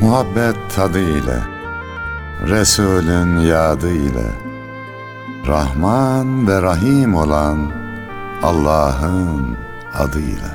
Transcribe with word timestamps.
Muhabbet 0.00 0.56
tadı 0.76 1.00
ile, 1.00 1.38
Resulün 2.46 3.36
yadı 3.36 3.94
ile, 3.94 4.30
Rahman 5.46 6.48
ve 6.48 6.62
Rahim 6.62 7.14
olan 7.14 7.72
Allah'ın 8.42 9.56
adıyla. 9.94 10.54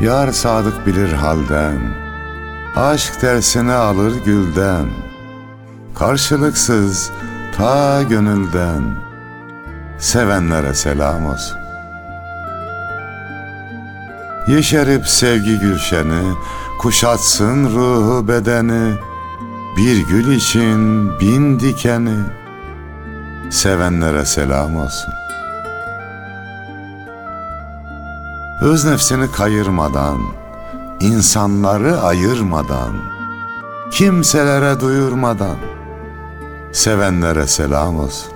Yar 0.00 0.32
sadık 0.32 0.86
bilir 0.86 1.12
halden, 1.12 1.78
Aşk 2.76 3.22
dersini 3.22 3.72
alır 3.72 4.12
gülden, 4.24 4.86
Karşılıksız 5.98 7.10
ta 7.56 8.02
gönülden, 8.02 8.82
Sevenlere 9.98 10.74
selam 10.74 11.26
olsun. 11.26 11.58
Yeşerip 14.48 15.08
sevgi 15.08 15.58
gülşeni, 15.58 16.34
Kuşatsın 16.78 17.64
ruhu 17.64 18.28
bedeni, 18.28 18.94
Bir 19.76 20.06
gül 20.06 20.36
için 20.36 21.10
bin 21.20 21.60
dikeni, 21.60 22.18
Sevenlere 23.50 24.24
selam 24.24 24.76
olsun. 24.76 25.14
Öz 28.60 28.84
nefsini 28.84 29.32
kayırmadan, 29.32 30.18
insanları 31.00 32.00
ayırmadan, 32.00 32.92
kimselere 33.90 34.80
duyurmadan, 34.80 35.67
sevenlere 36.72 37.46
selam 37.46 37.98
olsun. 38.00 38.32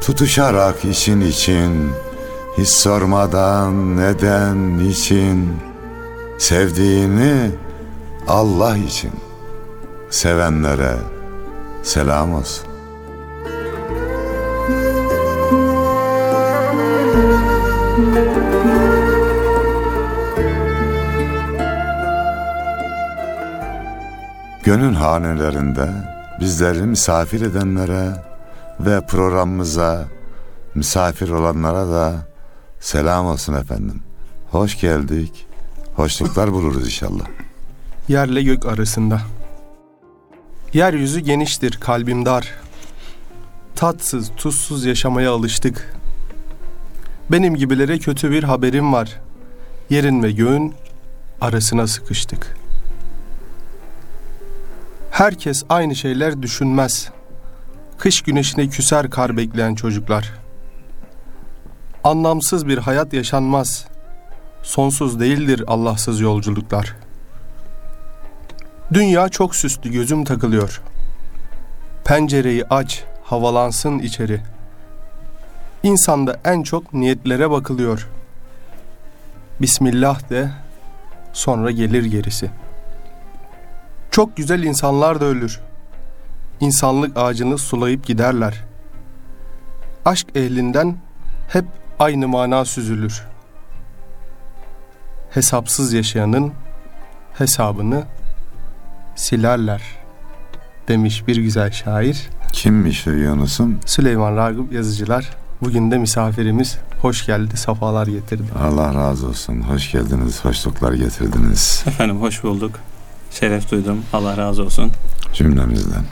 Tutuşarak 0.00 0.84
için 0.84 1.20
için, 1.20 1.90
hiç 2.58 2.68
sormadan 2.68 3.96
neden, 3.96 4.78
niçin, 4.78 5.56
sevdiğini 6.38 7.50
Allah 8.28 8.76
için, 8.76 9.12
sevenlere 10.10 10.96
selam 11.82 12.34
olsun. 12.34 12.71
Gönül 24.72 24.94
hanelerinde 24.94 25.90
bizleri 26.40 26.82
misafir 26.82 27.40
edenlere 27.40 28.12
ve 28.80 29.06
programımıza 29.06 30.04
misafir 30.74 31.28
olanlara 31.28 31.88
da 31.88 32.28
selam 32.80 33.26
olsun 33.26 33.54
efendim. 33.54 34.02
Hoş 34.50 34.80
geldik. 34.80 35.46
Hoşluklar 35.94 36.52
buluruz 36.52 36.84
inşallah. 36.84 37.24
Yerle 38.08 38.42
gök 38.42 38.66
arasında. 38.66 39.20
Yeryüzü 40.72 41.20
geniştir, 41.20 41.78
kalbim 41.80 42.26
dar. 42.26 42.54
Tatsız, 43.76 44.30
tuzsuz 44.36 44.84
yaşamaya 44.84 45.32
alıştık. 45.32 45.94
Benim 47.30 47.56
gibilere 47.56 47.98
kötü 47.98 48.30
bir 48.30 48.44
haberim 48.44 48.92
var. 48.92 49.20
Yerin 49.90 50.22
ve 50.22 50.32
göğün 50.32 50.74
arasına 51.40 51.86
sıkıştık. 51.86 52.61
Herkes 55.12 55.62
aynı 55.68 55.96
şeyler 55.96 56.42
düşünmez. 56.42 57.10
Kış 57.98 58.22
güneşine 58.22 58.68
küser 58.68 59.10
kar 59.10 59.36
bekleyen 59.36 59.74
çocuklar. 59.74 60.32
Anlamsız 62.04 62.66
bir 62.66 62.78
hayat 62.78 63.12
yaşanmaz. 63.12 63.84
Sonsuz 64.62 65.20
değildir 65.20 65.64
Allahsız 65.66 66.20
yolculuklar. 66.20 66.96
Dünya 68.92 69.28
çok 69.28 69.56
süslü 69.56 69.92
gözüm 69.92 70.24
takılıyor. 70.24 70.82
Pencereyi 72.04 72.64
aç, 72.70 73.04
havalansın 73.24 73.98
içeri. 73.98 74.40
İnsanda 75.82 76.40
en 76.44 76.62
çok 76.62 76.94
niyetlere 76.94 77.50
bakılıyor. 77.50 78.08
Bismillah 79.60 80.30
de, 80.30 80.50
sonra 81.32 81.70
gelir 81.70 82.04
gerisi. 82.04 82.50
Çok 84.12 84.36
güzel 84.36 84.62
insanlar 84.62 85.20
da 85.20 85.24
ölür. 85.24 85.60
İnsanlık 86.60 87.16
ağacını 87.16 87.58
sulayıp 87.58 88.06
giderler. 88.06 88.64
Aşk 90.04 90.26
ehlinden 90.34 90.96
hep 91.48 91.64
aynı 91.98 92.28
mana 92.28 92.64
süzülür. 92.64 93.22
Hesapsız 95.30 95.92
yaşayanın 95.92 96.52
hesabını 97.34 98.04
silerler 99.16 99.82
demiş 100.88 101.26
bir 101.26 101.36
güzel 101.36 101.70
şair. 101.70 102.30
Kimmiş 102.52 103.06
o 103.06 103.10
Yunus'um? 103.10 103.80
Süleyman 103.86 104.36
Ragıp 104.36 104.72
yazıcılar. 104.72 105.30
Bugün 105.62 105.90
de 105.90 105.98
misafirimiz 105.98 106.78
hoş 107.00 107.26
geldi, 107.26 107.56
safalar 107.56 108.06
getirdi. 108.06 108.44
Allah 108.58 108.94
razı 108.94 109.28
olsun. 109.28 109.60
Hoş 109.60 109.92
geldiniz, 109.92 110.44
hoşluklar 110.44 110.92
getirdiniz. 110.92 111.84
Efendim 111.86 112.20
hoş 112.20 112.42
bulduk. 112.44 112.80
Şeref 113.40 113.70
duydum. 113.70 114.02
Allah 114.12 114.36
razı 114.36 114.62
olsun. 114.62 114.90
Cümlemizden. 115.32 116.04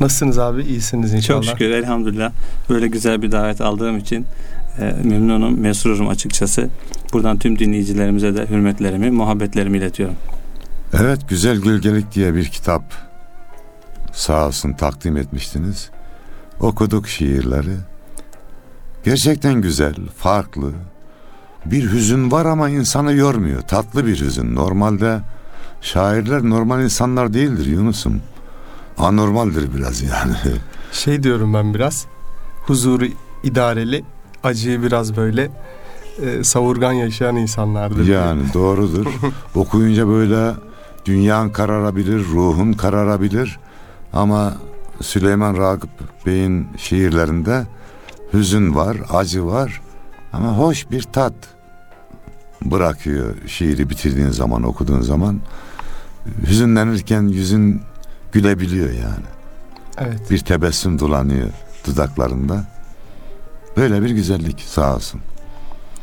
Nasılsınız 0.00 0.38
abi? 0.38 0.62
İyisiniz 0.62 1.14
inşallah. 1.14 1.42
Çok 1.42 1.50
şükür 1.50 1.70
elhamdülillah. 1.70 2.32
Böyle 2.70 2.88
güzel 2.88 3.22
bir 3.22 3.32
davet 3.32 3.60
aldığım 3.60 3.98
için 3.98 4.26
e, 4.78 4.94
memnunum, 5.04 5.60
mesrurum 5.60 6.08
açıkçası. 6.08 6.68
Buradan 7.12 7.38
tüm 7.38 7.58
dinleyicilerimize 7.58 8.36
de 8.36 8.46
hürmetlerimi, 8.50 9.10
muhabbetlerimi 9.10 9.78
iletiyorum. 9.78 10.16
Evet, 11.00 11.28
Güzel 11.28 11.56
Gölgelik 11.56 12.14
diye 12.14 12.34
bir 12.34 12.44
kitap 12.44 12.82
sağ 14.12 14.46
olsun 14.46 14.72
takdim 14.72 15.16
etmiştiniz. 15.16 15.90
Okuduk 16.60 17.08
şiirleri. 17.08 17.76
Gerçekten 19.04 19.60
güzel, 19.60 19.94
farklı. 20.18 20.72
Bir 21.66 21.92
hüzün 21.92 22.30
var 22.30 22.46
ama 22.46 22.68
insanı 22.68 23.12
yormuyor. 23.12 23.62
Tatlı 23.62 24.06
bir 24.06 24.20
hüzün. 24.20 24.54
Normalde 24.54 25.20
şairler 25.82 26.42
normal 26.42 26.82
insanlar 26.82 27.34
değildir 27.34 27.66
Yunus'um. 27.66 28.20
Anormaldir 28.98 29.74
biraz 29.74 30.02
yani. 30.02 30.36
Şey 30.92 31.22
diyorum 31.22 31.54
ben 31.54 31.74
biraz. 31.74 32.06
Huzuru 32.66 33.04
idareli, 33.42 34.04
acıyı 34.42 34.82
biraz 34.82 35.16
böyle 35.16 35.50
e, 36.22 36.44
savurgan 36.44 36.92
yaşayan 36.92 37.36
insanlardır. 37.36 38.06
Yani 38.06 38.42
doğrudur. 38.54 39.06
Okuyunca 39.54 40.08
böyle 40.08 40.52
dünyan 41.04 41.52
kararabilir, 41.52 42.24
ruhun 42.24 42.72
kararabilir. 42.72 43.58
Ama 44.12 44.54
Süleyman 45.00 45.56
Ragıp 45.56 45.90
Bey'in 46.26 46.68
şiirlerinde 46.76 47.66
hüzün 48.32 48.74
var, 48.74 48.96
acı 49.12 49.46
var 49.46 49.80
ama 50.32 50.58
hoş 50.58 50.90
bir 50.90 51.02
tat 51.02 51.34
bırakıyor 52.64 53.34
şiiri 53.46 53.90
bitirdiğin 53.90 54.30
zaman, 54.30 54.62
okuduğun 54.62 55.00
zaman. 55.00 55.40
Hüzünlenirken 56.46 57.22
yüzün 57.22 57.80
gülebiliyor 58.32 58.90
yani. 58.90 59.24
Evet. 59.98 60.30
Bir 60.30 60.38
tebessüm 60.38 60.98
dolanıyor 60.98 61.48
dudaklarında. 61.86 62.64
Böyle 63.76 64.02
bir 64.02 64.10
güzellik 64.10 64.60
sağ 64.60 64.94
olsun. 64.96 65.20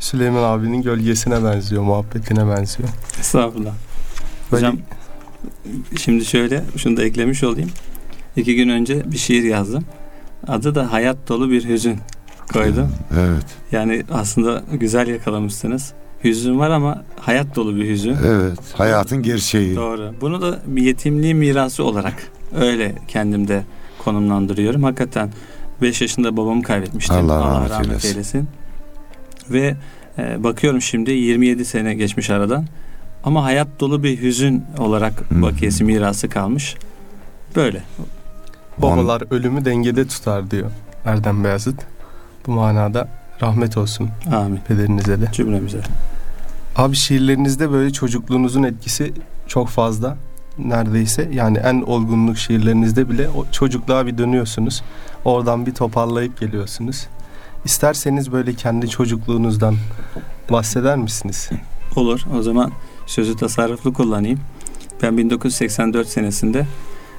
Süleyman 0.00 0.42
abinin 0.42 0.82
gölgesine 0.82 1.44
benziyor, 1.44 1.82
muhabbetine 1.82 2.48
benziyor. 2.48 2.88
Estağfurullah. 3.20 3.74
Böyle- 4.52 4.66
Hocam 4.66 4.78
şimdi 5.98 6.24
şöyle 6.24 6.64
şunu 6.76 6.96
da 6.96 7.04
eklemiş 7.04 7.44
olayım. 7.44 7.70
İki 8.36 8.54
gün 8.56 8.68
önce 8.68 9.12
bir 9.12 9.16
şiir 9.18 9.42
yazdım. 9.42 9.84
Adı 10.46 10.74
da 10.74 10.92
Hayat 10.92 11.16
Dolu 11.28 11.50
Bir 11.50 11.68
Hüzün 11.68 11.98
koydum. 12.52 12.92
Evet, 13.18 13.44
Yani 13.72 14.04
aslında 14.12 14.62
güzel 14.72 15.06
yakalamışsınız. 15.08 15.92
Hüzün 16.24 16.58
var 16.58 16.70
ama 16.70 17.04
hayat 17.20 17.56
dolu 17.56 17.76
bir 17.76 17.88
hüzün. 17.90 18.16
evet. 18.26 18.58
Hayatın 18.74 19.22
gerçeği. 19.22 19.76
Doğru. 19.76 20.14
Bunu 20.20 20.42
da 20.42 20.58
bir 20.66 20.82
yetimliği 20.82 21.34
mirası 21.34 21.84
olarak 21.84 22.14
öyle 22.56 22.94
kendimde 23.08 23.62
konumlandırıyorum. 23.98 24.82
Hakikaten 24.82 25.30
5 25.82 26.00
yaşında 26.00 26.36
babamı 26.36 26.62
kaybetmiştim. 26.62 27.16
Allah 27.16 27.68
rahmet 27.70 27.86
eylesin. 27.86 28.08
eylesin. 28.08 28.48
Ve 29.50 29.76
e, 30.18 30.44
bakıyorum 30.44 30.82
şimdi 30.82 31.10
27 31.10 31.64
sene 31.64 31.94
geçmiş 31.94 32.30
aradan. 32.30 32.66
Ama 33.24 33.44
hayat 33.44 33.68
dolu 33.80 34.02
bir 34.02 34.22
hüzün 34.22 34.64
olarak 34.78 35.12
Hı. 35.30 35.42
bakiyesi 35.42 35.84
mirası 35.84 36.28
kalmış. 36.28 36.74
Böyle. 37.56 37.82
Babalar 38.78 39.22
ölümü 39.30 39.64
dengede 39.64 40.06
tutar 40.06 40.50
diyor 40.50 40.70
Erdem 41.04 41.44
Beyazıt. 41.44 41.80
Bu 42.46 42.50
manada 42.52 43.08
rahmet 43.42 43.76
olsun 43.76 44.08
Amin. 44.34 44.60
pederinize 44.68 45.20
de. 45.20 45.28
Cümlemize. 45.32 45.80
Abi 46.76 46.96
şiirlerinizde 46.96 47.70
böyle 47.70 47.92
çocukluğunuzun 47.92 48.62
etkisi 48.62 49.12
çok 49.46 49.68
fazla. 49.68 50.16
neredeyse. 50.58 51.30
Yani 51.32 51.58
en 51.58 51.82
olgunluk 51.82 52.38
şiirlerinizde 52.38 53.08
bile 53.10 53.28
o 53.28 53.44
çocukluğa 53.52 54.06
bir 54.06 54.18
dönüyorsunuz. 54.18 54.82
Oradan 55.24 55.66
bir 55.66 55.74
toparlayıp 55.74 56.40
geliyorsunuz. 56.40 57.06
İsterseniz 57.64 58.32
böyle 58.32 58.54
kendi 58.54 58.88
çocukluğunuzdan 58.88 59.76
bahseder 60.50 60.96
misiniz? 60.96 61.50
Olur. 61.96 62.20
O 62.38 62.42
zaman 62.42 62.72
sözü 63.06 63.36
tasarruflu 63.36 63.92
kullanayım. 63.92 64.40
Ben 65.02 65.18
1984 65.18 66.08
senesinde 66.08 66.66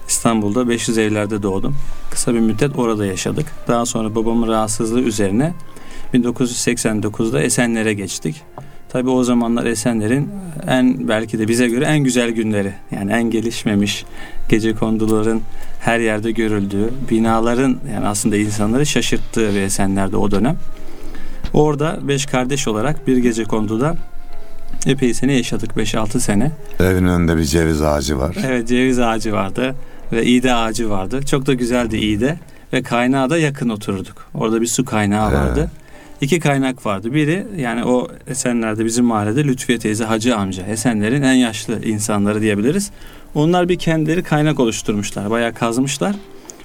İstanbul'da 0.08 0.70
500 0.70 0.98
evlerde 0.98 1.44
doğdum. 1.44 1.76
Kısa 2.12 2.34
bir 2.34 2.40
müddet 2.40 2.80
orada 2.80 3.06
yaşadık. 3.06 3.46
Daha 3.68 3.86
sonra 3.86 4.16
babamın 4.16 4.48
rahatsızlığı 4.48 5.02
üzerine 5.02 5.54
1989'da 6.14 7.42
Esenler'e 7.42 7.94
geçtik. 7.94 8.42
Tabii 8.90 9.10
o 9.10 9.24
zamanlar 9.24 9.66
Esenler'in 9.66 10.30
en 10.68 11.08
belki 11.08 11.40
de 11.40 11.48
bize 11.48 11.68
göre 11.68 11.86
en 11.86 12.00
güzel 12.00 12.32
günleri. 12.32 12.74
Yani 12.92 13.12
en 13.12 13.24
gelişmemiş 13.24 14.06
gece 14.50 14.76
konduların 14.76 15.42
her 15.80 16.00
yerde 16.00 16.32
görüldüğü, 16.32 16.90
binaların 17.10 17.78
yani 17.94 18.08
aslında 18.08 18.38
insanları 18.38 18.86
şaşırttığı 18.86 19.50
bir 19.56 19.62
Esenler'de 19.62 20.18
o 20.18 20.32
dönem. 20.32 20.58
Orada 21.54 22.00
beş 22.08 22.26
kardeş 22.26 22.68
olarak 22.68 23.08
bir 23.08 23.18
gece 23.18 23.44
konduda 23.44 23.96
epey 24.86 25.14
sene 25.14 25.34
yaşadık 25.34 25.72
5-6 25.78 26.20
sene. 26.20 26.52
Evin 26.80 27.06
önünde 27.06 27.38
bir 27.38 27.44
ceviz 27.44 27.82
ağacı 27.82 28.18
var. 28.18 28.36
Evet 28.46 28.68
ceviz 28.68 29.00
ağacı 29.00 29.34
vardı 29.34 29.76
ve 30.12 30.26
iğde 30.26 30.54
ağacı 30.54 30.90
vardı. 30.90 31.26
Çok 31.26 31.46
da 31.46 31.54
güzeldi 31.54 31.98
iğde 31.98 32.40
ve 32.74 32.84
kaynağa 32.84 33.30
da 33.30 33.38
yakın 33.38 33.70
oturduk. 33.70 34.28
Orada 34.34 34.62
bir 34.62 34.68
su 34.68 34.86
kaynağı 34.86 35.34
vardı. 35.34 35.72
İki 36.22 36.40
kaynak 36.40 36.86
vardı. 36.86 37.14
Biri 37.14 37.48
yani 37.58 37.86
o 37.86 38.08
Esenler'de 38.28 38.86
bizim 38.86 39.06
mahallede 39.06 39.44
Lütfiye 39.44 39.80
teyze 39.80 40.04
Hacı 40.04 40.38
amca. 40.38 40.66
Esenler'in 40.66 41.22
en 41.22 41.34
yaşlı 41.34 41.86
insanları 41.86 42.42
diyebiliriz. 42.42 42.92
Onlar 43.36 43.70
bir 43.70 43.80
kendileri 43.80 44.24
kaynak 44.24 44.60
oluşturmuşlar. 44.60 45.30
Bayağı 45.30 45.54
kazmışlar. 45.54 46.16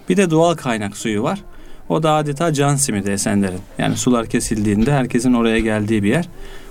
Bir 0.09 0.17
de 0.17 0.31
doğal 0.31 0.55
kaynak 0.55 0.97
suyu 0.97 1.23
var. 1.23 1.43
O 1.89 2.03
da 2.03 2.13
adeta 2.13 2.53
can 2.53 2.77
simidi 2.77 3.11
Esenler'in. 3.11 3.61
Yani 3.79 3.97
sular 3.97 4.27
kesildiğinde 4.27 4.93
herkesin 4.93 5.33
oraya 5.33 5.61
geldiği 5.61 6.03
bir 6.03 6.09
yer. 6.09 6.29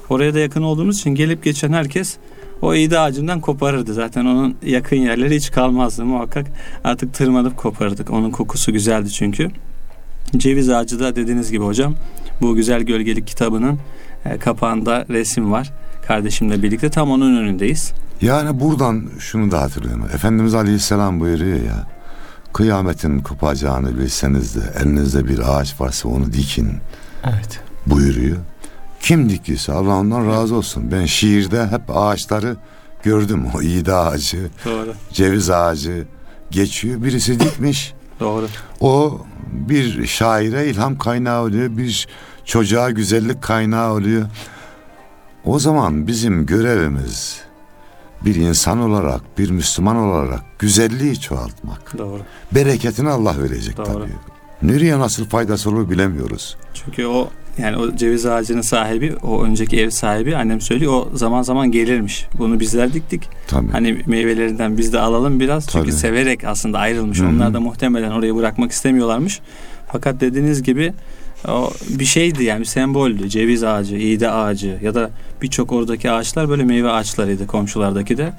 Oraya 0.09 0.33
da 0.33 0.39
yakın 0.39 0.63
olduğumuz 0.63 0.99
için 0.99 1.15
gelip 1.15 1.43
geçen 1.43 1.73
herkes 1.73 2.17
o 2.61 2.75
iğde 2.75 2.99
ağacından 2.99 3.41
koparırdı. 3.41 3.93
Zaten 3.93 4.25
onun 4.25 4.55
yakın 4.65 4.95
yerleri 4.95 5.35
hiç 5.35 5.51
kalmazdı 5.51 6.05
muhakkak. 6.05 6.47
Artık 6.83 7.13
tırmanıp 7.13 7.57
koparırdık. 7.57 8.11
Onun 8.11 8.31
kokusu 8.31 8.73
güzeldi 8.73 9.09
çünkü. 9.09 9.49
Ceviz 10.37 10.69
ağacı 10.69 10.99
da 10.99 11.15
dediğiniz 11.15 11.51
gibi 11.51 11.63
hocam 11.63 11.95
bu 12.41 12.55
güzel 12.55 12.81
gölgelik 12.81 13.27
kitabının 13.27 13.79
e, 14.25 14.37
kapağında 14.37 15.05
resim 15.09 15.51
var. 15.51 15.73
Kardeşimle 16.07 16.63
birlikte 16.63 16.89
tam 16.89 17.11
onun 17.11 17.37
önündeyiz. 17.37 17.91
Yani 18.21 18.59
buradan 18.59 19.09
şunu 19.19 19.51
da 19.51 19.61
hatırlıyorum. 19.61 20.05
Efendimiz 20.13 20.53
Aleyhisselam 20.53 21.19
buyuruyor 21.19 21.57
ya. 21.57 21.87
Kıyametin 22.53 23.19
kopacağını 23.19 23.97
bilseniz 23.99 24.55
de 24.55 24.59
elinizde 24.81 25.27
bir 25.27 25.57
ağaç 25.59 25.81
varsa 25.81 26.09
onu 26.09 26.33
dikin 26.33 26.71
Evet. 27.23 27.59
buyuruyor. 27.87 28.37
Kim 29.01 29.29
dikiyse 29.29 29.73
Allah 29.73 29.95
ondan 29.95 30.27
razı 30.27 30.55
olsun. 30.55 30.91
Ben 30.91 31.05
şiirde 31.05 31.67
hep 31.67 31.81
ağaçları 31.89 32.55
gördüm. 33.03 33.45
O 33.55 33.61
iğde 33.61 33.93
ağacı, 33.93 34.49
Doğru. 34.65 34.93
ceviz 35.13 35.49
ağacı 35.49 36.05
geçiyor. 36.51 37.03
Birisi 37.03 37.39
dikmiş. 37.39 37.93
Doğru. 38.19 38.47
O 38.79 39.21
bir 39.69 40.07
şaire 40.07 40.67
ilham 40.67 40.97
kaynağı 40.97 41.43
oluyor. 41.43 41.77
Bir 41.77 42.07
çocuğa 42.45 42.91
güzellik 42.91 43.41
kaynağı 43.41 43.93
oluyor. 43.93 44.25
O 45.45 45.59
zaman 45.59 46.07
bizim 46.07 46.45
görevimiz 46.45 47.41
bir 48.25 48.35
insan 48.35 48.79
olarak, 48.79 49.37
bir 49.37 49.49
Müslüman 49.51 49.95
olarak 49.95 50.59
güzelliği 50.59 51.19
çoğaltmak. 51.19 51.97
Doğru. 51.97 52.21
Bereketini 52.51 53.09
Allah 53.09 53.43
verecek 53.43 53.77
Doğru. 53.77 53.85
tabii. 53.85 54.11
Nereye 54.61 54.99
nasıl 54.99 55.25
faydası 55.25 55.69
olur 55.69 55.89
bilemiyoruz. 55.89 56.57
Çünkü 56.73 57.05
o 57.05 57.29
yani 57.57 57.77
o 57.77 57.95
ceviz 57.95 58.25
ağacının 58.25 58.61
sahibi, 58.61 59.15
o 59.23 59.43
önceki 59.43 59.79
ev 59.79 59.89
sahibi 59.89 60.35
annem 60.35 60.61
söylüyor 60.61 60.93
o 60.93 61.17
zaman 61.17 61.41
zaman 61.41 61.71
gelirmiş. 61.71 62.25
Bunu 62.37 62.59
bizler 62.59 62.93
diktik. 62.93 63.29
Tabii. 63.47 63.71
Hani 63.71 63.97
meyvelerinden 64.05 64.77
biz 64.77 64.93
de 64.93 64.99
alalım 64.99 65.39
biraz. 65.39 65.67
Çünkü 65.67 65.85
Tabii. 65.85 65.97
severek 65.97 66.43
aslında 66.43 66.79
ayrılmış. 66.79 67.19
Hı 67.19 67.23
hı. 67.23 67.29
Onlar 67.29 67.53
da 67.53 67.59
muhtemelen 67.59 68.11
orayı 68.11 68.35
bırakmak 68.35 68.71
istemiyorlarmış. 68.71 69.39
Fakat 69.91 70.21
dediğiniz 70.21 70.63
gibi 70.63 70.93
o 71.47 71.71
bir 71.89 72.05
şeydi 72.05 72.43
yani 72.43 72.59
bir 72.59 72.65
semboldü. 72.65 73.29
Ceviz 73.29 73.63
ağacı, 73.63 73.95
iğde 73.95 74.31
ağacı 74.31 74.79
ya 74.81 74.95
da 74.95 75.09
birçok 75.41 75.71
oradaki 75.71 76.11
ağaçlar 76.11 76.49
böyle 76.49 76.63
meyve 76.63 76.91
ağaçlarıydı 76.91 77.47
komşulardaki 77.47 78.17
de. 78.17 78.33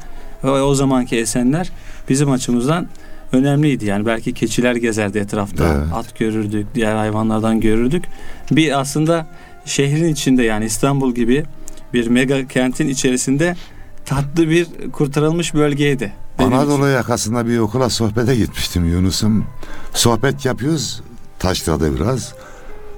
Ve 0.44 0.50
o 0.50 0.74
zamanki 0.74 1.16
esenler 1.16 1.70
bizim 2.08 2.30
açımızdan 2.30 2.86
önemliydi. 3.32 3.84
Yani 3.86 4.06
belki 4.06 4.34
keçiler 4.34 4.76
gezerdi 4.76 5.18
etrafta. 5.18 5.64
Evet. 5.64 5.92
At 5.94 6.18
görürdük, 6.18 6.66
diğer 6.74 6.96
hayvanlardan 6.96 7.60
görürdük. 7.60 8.04
Bir 8.50 8.80
aslında 8.80 9.26
şehrin 9.64 10.12
içinde 10.12 10.42
yani 10.42 10.64
İstanbul 10.64 11.14
gibi 11.14 11.44
bir 11.92 12.06
mega 12.08 12.48
kentin 12.48 12.88
içerisinde 12.88 13.56
tatlı 14.04 14.48
bir 14.50 14.66
kurtarılmış 14.92 15.54
bölgeydi. 15.54 16.12
Anadolu 16.38 16.88
yakasında 16.88 17.46
bir 17.46 17.58
okula 17.58 17.90
sohbete 17.90 18.36
gitmiştim 18.36 18.84
Yunus'um. 18.92 19.46
Sohbet 19.94 20.44
yapıyoruz. 20.44 21.02
Taşladı 21.38 21.94
biraz. 21.96 22.34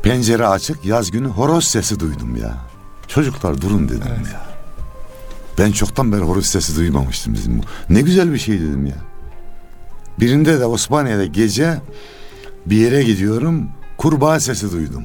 Pencere 0.03 0.47
açık 0.47 0.85
yaz 0.85 1.11
günü 1.11 1.29
horoz 1.29 1.65
sesi 1.65 2.01
duydum 2.01 2.37
ya. 2.37 2.57
Çocuklar 3.09 3.61
durun 3.61 3.89
dedim 3.89 4.03
Evet. 4.09 4.27
ya. 4.33 4.47
Ben 5.59 5.73
çoktan 5.73 6.13
beri 6.13 6.21
horoz 6.21 6.47
sesi 6.47 6.77
duymamıştım 6.77 7.35
bizim. 7.35 7.59
bu. 7.59 7.63
Ne 7.91 8.01
güzel 8.01 8.33
bir 8.33 8.39
şey 8.39 8.61
dedim 8.61 8.87
ya. 8.87 8.97
Birinde 10.21 10.61
de 10.61 10.67
Osmaniye'de 10.67 11.27
gece 11.27 11.81
bir 12.67 12.77
yere 12.77 13.03
gidiyorum. 13.03 13.69
Kurbağa 13.97 14.41
sesi 14.41 14.73
duydum. 14.73 15.05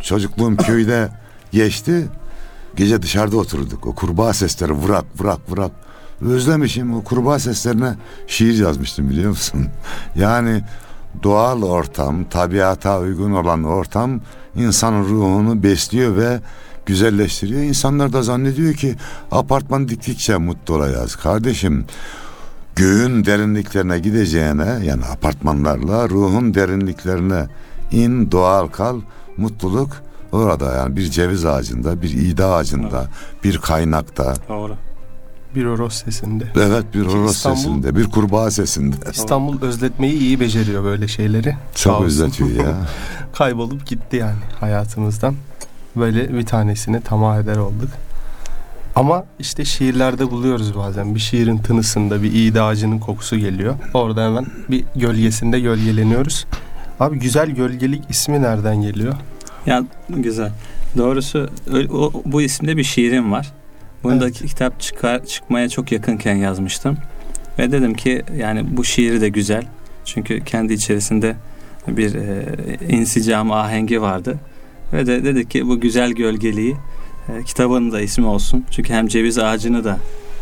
Çocukluğum 0.00 0.56
köyde 0.66 1.08
geçti. 1.52 2.06
Gece 2.76 3.02
dışarıda 3.02 3.36
oturduk. 3.36 3.86
O 3.86 3.94
kurbağa 3.94 4.32
sesleri 4.32 4.82
vırak 4.82 5.04
vırak 5.20 5.40
vırak. 5.50 5.70
Özlemişim 6.20 6.94
o 6.94 7.04
kurbağa 7.04 7.38
seslerine 7.38 7.94
şiir 8.26 8.58
yazmıştım 8.62 9.10
biliyor 9.10 9.30
musun? 9.30 9.66
Yani 10.16 10.62
doğal 11.22 11.62
ortam, 11.62 12.24
tabiata 12.24 13.00
uygun 13.00 13.32
olan 13.32 13.64
ortam 13.64 14.20
insanın 14.56 15.04
ruhunu 15.04 15.62
besliyor 15.62 16.16
ve 16.16 16.40
güzelleştiriyor. 16.86 17.60
İnsanlar 17.60 18.12
da 18.12 18.22
zannediyor 18.22 18.74
ki 18.74 18.94
apartman 19.30 19.88
diktikçe 19.88 20.36
mutlu 20.36 20.74
olacağız. 20.74 21.16
Kardeşim 21.16 21.86
göğün 22.76 23.24
derinliklerine 23.24 23.98
gideceğine 23.98 24.78
yani 24.84 25.04
apartmanlarla 25.04 26.08
ruhun 26.08 26.54
derinliklerine 26.54 27.46
in 27.90 28.30
doğal 28.30 28.68
kal 28.68 29.00
mutluluk 29.36 29.96
orada 30.32 30.74
yani 30.74 30.96
bir 30.96 31.10
ceviz 31.10 31.44
ağacında 31.44 32.02
bir 32.02 32.10
iğde 32.10 32.44
ağacında 32.44 33.08
bir 33.44 33.58
kaynakta 33.58 34.34
Doğru. 34.48 34.74
Bir 35.54 35.66
horoz 35.66 35.92
sesinde. 35.92 36.44
evet 36.56 36.84
bir 36.94 37.06
horoz 37.06 37.30
İstanbul- 37.36 37.56
sesinde 37.56 37.96
bir 37.96 38.04
kurbağa 38.10 38.50
sesinde 38.50 38.96
İstanbul 39.12 39.62
özletmeyi 39.62 40.18
iyi 40.18 40.40
beceriyor 40.40 40.84
böyle 40.84 41.08
şeyleri. 41.08 41.56
Çok 41.74 42.02
özletiyor 42.04 42.50
ya. 42.50 42.74
Kaybolup 43.34 43.86
gitti 43.86 44.16
yani 44.16 44.38
hayatımızdan. 44.60 45.34
Böyle 45.96 46.34
bir 46.34 46.46
tanesini 46.46 47.00
tamah 47.00 47.38
eder 47.38 47.56
olduk. 47.56 47.88
Ama 48.96 49.24
işte 49.38 49.64
şiirlerde 49.64 50.30
buluyoruz 50.30 50.76
bazen. 50.76 51.14
Bir 51.14 51.20
şiirin 51.20 51.58
tınısında 51.58 52.22
bir 52.22 52.32
iğde 52.32 52.62
ağacının 52.62 52.98
kokusu 52.98 53.38
geliyor. 53.38 53.74
Orada 53.94 54.24
hemen 54.24 54.46
bir 54.70 54.84
gölgesinde 54.96 55.60
gölgeleniyoruz. 55.60 56.46
Abi 57.00 57.18
güzel 57.18 57.50
gölgelik 57.50 58.02
ismi 58.10 58.42
nereden 58.42 58.82
geliyor? 58.82 59.14
Ya 59.66 59.84
güzel. 60.08 60.52
Doğrusu 60.96 61.50
o, 61.92 62.12
bu 62.24 62.42
isimde 62.42 62.76
bir 62.76 62.84
şiirim 62.84 63.32
var. 63.32 63.52
Bunu 64.04 64.20
da 64.20 64.24
Evet. 64.24 64.42
kitap 64.46 64.80
çıkar, 64.80 65.24
çıkmaya 65.24 65.68
çok 65.68 65.92
yakınken 65.92 66.34
yazmıştım. 66.34 66.96
Ve 67.58 67.72
dedim 67.72 67.94
ki 67.94 68.22
yani 68.36 68.76
bu 68.76 68.84
şiiri 68.84 69.20
de 69.20 69.28
güzel. 69.28 69.62
Çünkü 70.04 70.44
kendi 70.44 70.72
içerisinde 70.72 71.36
bir 71.88 72.14
e, 72.14 72.44
insicam 72.88 73.52
ahengi 73.52 74.02
vardı. 74.02 74.36
Ve 74.92 75.06
de 75.06 75.24
dedik 75.24 75.50
ki 75.50 75.68
bu 75.68 75.80
güzel 75.80 76.12
gölgeliği 76.12 76.76
e, 77.28 77.42
kitabının 77.44 77.92
da 77.92 78.00
ismi 78.00 78.26
olsun. 78.26 78.64
Çünkü 78.70 78.92
hem 78.92 79.08
ceviz 79.08 79.38
ağacını 79.38 79.84
da 79.84 79.98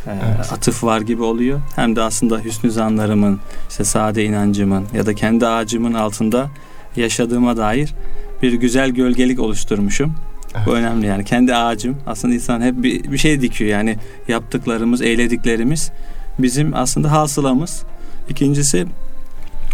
e, 0.06 0.10
Evet. 0.10 0.52
atıf 0.52 0.84
var 0.84 1.00
gibi 1.00 1.22
oluyor. 1.22 1.60
Hem 1.76 1.96
de 1.96 2.02
aslında 2.02 2.38
hüsnü 2.38 2.70
zanlarımın, 2.70 3.40
işte 3.70 3.84
sade 3.84 4.24
inancımın 4.24 4.84
ya 4.94 5.06
da 5.06 5.14
kendi 5.14 5.46
ağacımın 5.46 5.94
altında 5.94 6.50
yaşadığıma 6.96 7.56
dair 7.56 7.94
bir 8.42 8.52
güzel 8.52 8.90
gölgelik 8.90 9.40
oluşturmuşum. 9.40 10.14
Bu 10.54 10.58
Evet. 10.58 10.68
önemli 10.68 11.06
yani. 11.06 11.24
Kendi 11.24 11.54
ağacım. 11.54 11.96
Aslında 12.06 12.34
insan 12.34 12.60
hep 12.60 12.82
bir, 12.82 13.12
bir 13.12 13.18
şey 13.18 13.40
dikiyor. 13.40 13.70
Yani 13.70 13.96
yaptıklarımız, 14.28 15.02
eylediklerimiz 15.02 15.90
bizim 16.38 16.74
aslında 16.74 17.12
hasılamız. 17.12 17.82
İkincisi 18.28 18.86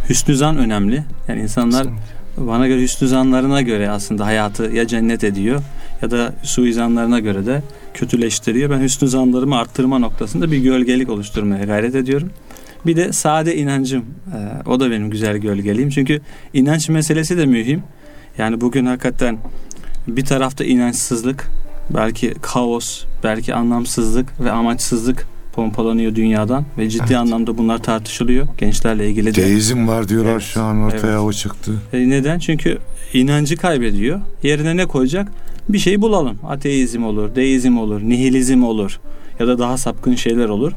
hüsnü 0.08 0.36
zan 0.36 0.56
önemli. 0.58 1.04
Yani 1.28 1.40
insanlar 1.40 1.86
bana 2.36 2.68
göre 2.68 2.82
hüsnü 2.82 3.08
zanlarına 3.08 3.62
göre 3.62 3.90
aslında 3.90 4.26
hayatı 4.26 4.62
ya 4.62 4.86
cennet 4.86 5.24
ediyor 5.24 5.60
ya 6.02 6.10
da 6.10 6.34
suizanlarına 6.42 7.20
göre 7.20 7.46
de 7.46 7.62
kötüleştiriyor. 7.94 8.70
Ben 8.70 8.80
hüsnü 8.80 9.08
zanlarımı 9.08 9.58
arttırma 9.58 9.98
noktasında 9.98 10.52
bir 10.52 10.58
gölgelik 10.58 11.10
oluşturmaya 11.10 11.64
gayret 11.64 11.94
ediyorum. 11.94 12.30
Bir 12.86 12.96
de 12.96 13.12
sade 13.12 13.56
inancım. 13.56 14.04
Ee, 14.34 14.68
o 14.68 14.80
da 14.80 14.90
benim 14.90 15.10
güzel 15.10 15.36
gölgeliğim. 15.36 15.90
Çünkü 15.90 16.20
inanç 16.54 16.88
meselesi 16.88 17.38
de 17.38 17.46
mühim. 17.46 17.82
Yani 18.38 18.60
bugün 18.60 18.86
hakikaten 18.86 19.38
bir 20.08 20.24
tarafta 20.24 20.64
inançsızlık, 20.64 21.46
belki 21.94 22.34
kaos, 22.42 23.04
belki 23.24 23.54
anlamsızlık 23.54 24.40
ve 24.40 24.50
amaçsızlık 24.50 25.26
pompalanıyor 25.52 26.14
dünyadan 26.14 26.64
ve 26.78 26.88
ciddi 26.88 27.04
Evet. 27.06 27.16
anlamda 27.16 27.58
bunlar 27.58 27.82
tartışılıyor 27.82 28.46
gençlerle 28.58 29.08
ilgili 29.10 29.34
de. 29.34 29.42
Deizm 29.42 29.88
var 29.88 30.08
diyorlar 30.08 30.32
Evet, 30.32 30.42
şu 30.42 30.62
an 30.62 30.80
ortaya 30.80 31.06
evet. 31.06 31.20
o 31.20 31.32
çıktı. 31.32 31.72
E, 31.92 32.08
neden? 32.08 32.38
Çünkü 32.38 32.78
inancı 33.12 33.56
kaybediyor. 33.56 34.20
Yerine 34.42 34.76
ne 34.76 34.86
koyacak? 34.86 35.28
Bir 35.72 35.78
şey 35.78 36.00
bulalım. 36.00 36.38
Ateizm 36.48 37.04
olur, 37.04 37.34
deizm 37.34 37.78
olur, 37.78 38.00
nihilizm 38.00 38.62
olur 38.62 39.00
ya 39.40 39.46
da 39.46 39.58
daha 39.58 39.78
sapkın 39.78 40.14
şeyler 40.14 40.48
olur. 40.48 40.72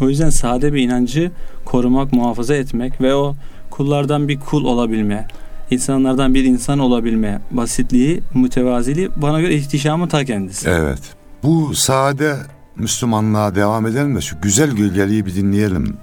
O 0.00 0.08
yüzden 0.08 0.30
sade 0.30 0.72
bir 0.74 0.82
inancı 0.82 1.30
korumak, 1.64 2.12
muhafaza 2.12 2.54
etmek 2.54 3.00
ve 3.00 3.14
o 3.14 3.34
kullardan 3.70 4.28
bir 4.28 4.40
kul 4.40 4.64
olabilme, 4.64 5.28
insanlardan 5.70 6.34
bir 6.34 6.44
insan 6.44 6.78
olabilme 6.78 7.40
basitliği, 7.50 8.22
mütevaziliği 8.34 9.08
bana 9.16 9.40
göre 9.40 9.54
ihtişamın 9.54 10.08
ta 10.08 10.24
kendisi. 10.24 10.68
Evet. 10.68 11.00
Bu 11.42 11.74
sade 11.74 12.36
Müslümanlığa 12.76 13.54
devam 13.54 13.86
edelim 13.86 14.16
de 14.16 14.20
şu 14.20 14.40
güzel 14.42 14.70
gölgeliği 14.70 15.26
bir 15.26 15.34
dinleyelim. 15.34 15.96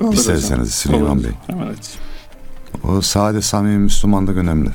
Olur 0.00 0.14
İsterseniz. 0.14 0.74
Süleyman 0.74 1.10
Olur. 1.10 1.24
Bey. 1.24 1.30
Evet. 1.48 1.98
O 2.84 3.00
sade 3.00 3.42
samimi 3.42 3.78
Müslümanlık 3.78 4.36
önemli. 4.36 4.68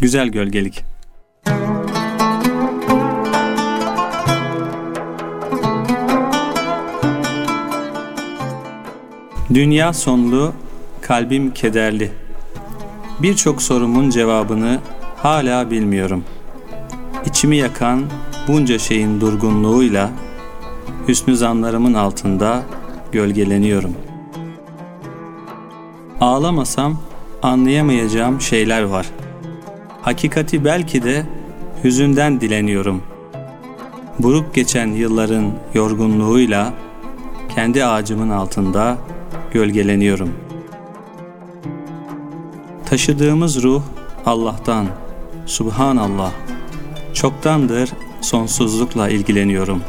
Güzel 0.00 0.28
gölgelik. 0.28 0.95
Dünya 9.56 9.92
sonlu, 9.92 10.52
kalbim 11.00 11.54
kederli. 11.54 12.10
Birçok 13.22 13.62
sorumun 13.62 14.10
cevabını 14.10 14.78
hala 15.16 15.70
bilmiyorum. 15.70 16.24
İçimi 17.26 17.56
yakan 17.56 18.02
bunca 18.48 18.78
şeyin 18.78 19.20
durgunluğuyla 19.20 20.10
hüsnü 21.08 21.36
zanlarımın 21.36 21.94
altında 21.94 22.62
gölgeleniyorum. 23.12 23.94
Ağlamasam 26.20 26.98
anlayamayacağım 27.42 28.40
şeyler 28.40 28.82
var. 28.82 29.06
Hakikati 30.02 30.64
belki 30.64 31.02
de 31.02 31.26
hüzünden 31.84 32.40
dileniyorum. 32.40 33.02
Buruk 34.18 34.54
geçen 34.54 34.86
yılların 34.86 35.52
yorgunluğuyla 35.74 36.74
kendi 37.54 37.84
ağacımın 37.84 38.30
altında 38.30 38.98
gölgeleniyorum. 39.56 40.32
Taşıdığımız 42.86 43.62
ruh 43.62 43.82
Allah'tan, 44.26 44.86
Subhanallah. 45.46 46.32
Çoktandır 47.14 47.90
sonsuzlukla 48.20 49.08
ilgileniyorum. 49.08 49.82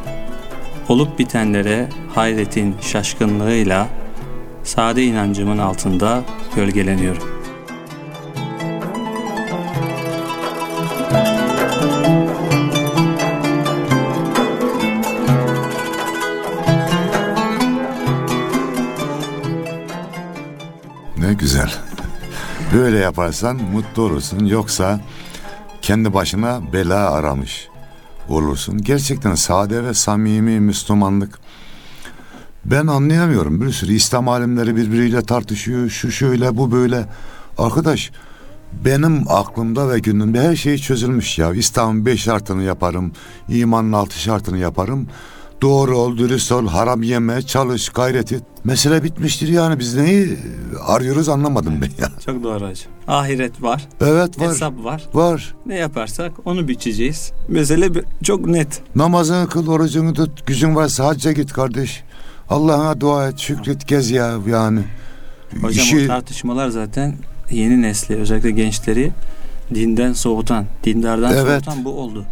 Olup 0.89 1.19
bitenlere 1.19 1.89
hayretin 2.15 2.75
şaşkınlığıyla 2.81 3.87
sade 4.63 5.03
inancımın 5.03 5.57
altında 5.57 6.23
gölgeleniyorum. 6.55 7.36
Güzel. 21.57 21.73
Böyle 22.73 22.97
yaparsan 22.97 23.55
mutlu 23.55 24.03
olursun. 24.03 24.45
Yoksa 24.45 24.99
kendi 25.81 26.13
başına 26.13 26.61
bela 26.73 27.11
aramış 27.11 27.67
olursun. 28.29 28.77
Gerçekten 28.81 29.35
sade 29.35 29.83
ve 29.83 29.93
samimi 29.93 30.59
Müslümanlık. 30.59 31.39
Ben 32.65 32.87
anlayamıyorum. 32.87 33.61
Bir 33.61 33.71
sürü 33.71 33.93
İslam 33.93 34.27
alimleri 34.27 34.75
birbiriyle 34.75 35.21
tartışıyor. 35.21 35.89
Şu 35.89 36.11
şöyle 36.11 36.57
bu 36.57 36.71
böyle. 36.71 37.05
Arkadaş 37.57 38.11
benim 38.85 39.23
aklımda 39.29 39.89
ve 39.89 39.99
günümde 39.99 40.41
her 40.41 40.55
şey 40.55 40.77
çözülmüş 40.77 41.37
ya. 41.37 41.53
İslam'ın 41.53 42.05
beş 42.05 42.21
şartını 42.21 42.63
yaparım. 42.63 43.11
imanın 43.49 43.93
altı 43.93 44.19
şartını 44.19 44.57
yaparım. 44.57 45.07
Doğru 45.61 45.97
ol, 45.97 46.17
dürüst 46.17 46.51
ol, 46.51 46.67
haram 46.67 47.03
yeme, 47.03 47.41
çalış, 47.41 47.89
gayret 47.89 48.31
et. 48.31 48.43
Mesele 48.63 49.03
bitmiştir 49.03 49.47
yani 49.47 49.79
biz 49.79 49.95
neyi 49.95 50.37
arıyoruz 50.87 51.29
anlamadım 51.29 51.73
ben 51.81 52.03
ya. 52.03 52.11
Çok 52.25 52.43
doğru 52.43 52.55
hocam. 52.55 52.91
Ahiret 53.07 53.61
var, 53.61 53.87
Evet 54.01 54.39
var, 54.39 54.49
hesap 54.49 54.83
var. 54.83 55.03
var. 55.13 55.55
Ne 55.65 55.75
yaparsak 55.75 56.31
onu 56.45 56.67
biçeceğiz. 56.67 57.31
Mesele 57.47 57.89
çok 58.23 58.45
net. 58.47 58.81
Namazını 58.95 59.47
kıl, 59.49 59.67
orucunu 59.67 60.13
tut, 60.13 60.47
gücün 60.47 60.75
varsa 60.75 61.05
hacca 61.05 61.31
git 61.31 61.53
kardeş. 61.53 62.03
Allah'a 62.49 63.01
dua 63.01 63.27
et, 63.27 63.39
şükret, 63.39 63.87
gez 63.87 64.11
ya 64.11 64.33
yani. 64.49 64.79
Hocam 65.61 65.85
İşi- 65.85 66.03
o 66.03 66.07
tartışmalar 66.07 66.69
zaten 66.69 67.15
yeni 67.51 67.81
nesli 67.81 68.15
özellikle 68.15 68.51
gençleri 68.51 69.11
dinden 69.75 70.13
soğutan, 70.13 70.65
dindardan 70.83 71.33
Evet. 71.33 71.63
soğutan 71.65 71.85
bu 71.85 71.89
oldu. 71.89 72.25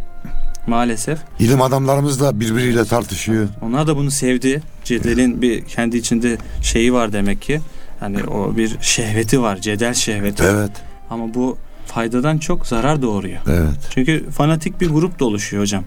Maalesef. 0.66 1.18
ilim 1.38 1.62
adamlarımız 1.62 2.20
da 2.20 2.40
birbiriyle 2.40 2.84
tartışıyor. 2.84 3.48
Onlar 3.62 3.86
da 3.86 3.96
bunu 3.96 4.10
sevdi. 4.10 4.62
Cedel'in 4.84 5.42
bir 5.42 5.64
kendi 5.64 5.96
içinde 5.96 6.36
şeyi 6.62 6.92
var 6.92 7.12
demek 7.12 7.42
ki. 7.42 7.60
Hani 8.00 8.24
o 8.24 8.56
bir 8.56 8.76
şehveti 8.80 9.42
var, 9.42 9.56
cedel 9.56 9.94
şehveti. 9.94 10.42
Evet, 10.42 10.70
Ama 11.10 11.34
bu 11.34 11.56
faydadan 11.86 12.38
çok 12.38 12.66
zarar 12.66 13.02
doğuruyor. 13.02 13.38
evet. 13.46 13.78
Çünkü 13.90 14.30
fanatik 14.30 14.80
bir 14.80 14.90
grup 14.90 15.20
da 15.20 15.24
oluşuyor 15.24 15.62
hocam. 15.62 15.84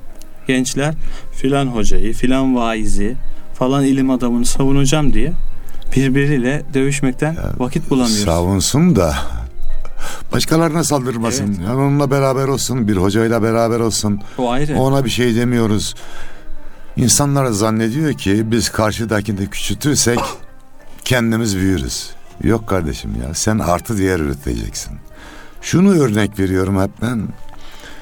Gençler 0.48 0.94
filan 1.34 1.68
hocayı, 1.68 2.14
filan 2.14 2.56
vaizi, 2.56 3.16
falan 3.54 3.86
ilim 3.86 4.10
adamını 4.10 4.46
savunacağım 4.46 5.14
diye 5.14 5.32
birbiriyle 5.96 6.62
dövüşmekten 6.74 7.34
Ya, 7.34 7.54
vakit 7.58 7.90
bulamıyoruz. 7.90 8.26
Savunsun 8.26 8.96
da 8.96 9.16
başkalarına 10.32 10.84
saldırmasın. 10.84 11.48
Evet. 11.48 11.60
Yani 11.60 11.76
onunla 11.76 12.12
beraber 12.12 12.48
olsun, 12.48 12.88
bir 12.88 12.98
hocayla 12.98 13.44
beraber 13.44 13.80
olsun. 13.80 14.22
O 14.38 14.50
ayrı. 14.52 14.78
Ona 14.78 15.06
bir 15.06 15.10
şey 15.10 15.36
demiyoruz. 15.36 15.96
İnsanlar 16.96 17.46
zannediyor 17.46 18.14
ki 18.14 18.52
biz 18.52 18.70
karşıdakini 18.70 19.50
küçültürsek 19.50 20.20
kendimiz 21.06 21.58
büyürüz. 21.58 22.10
Yok 22.44 22.68
kardeşim 22.68 23.12
ya 23.28 23.34
sen 23.34 23.60
artı 23.60 23.98
değer 23.98 24.20
üreteceksin. 24.20 24.94
Şunu 25.62 26.00
örnek 26.00 26.40
veriyorum 26.40 26.82
hep 26.82 26.92
ben. 27.02 27.28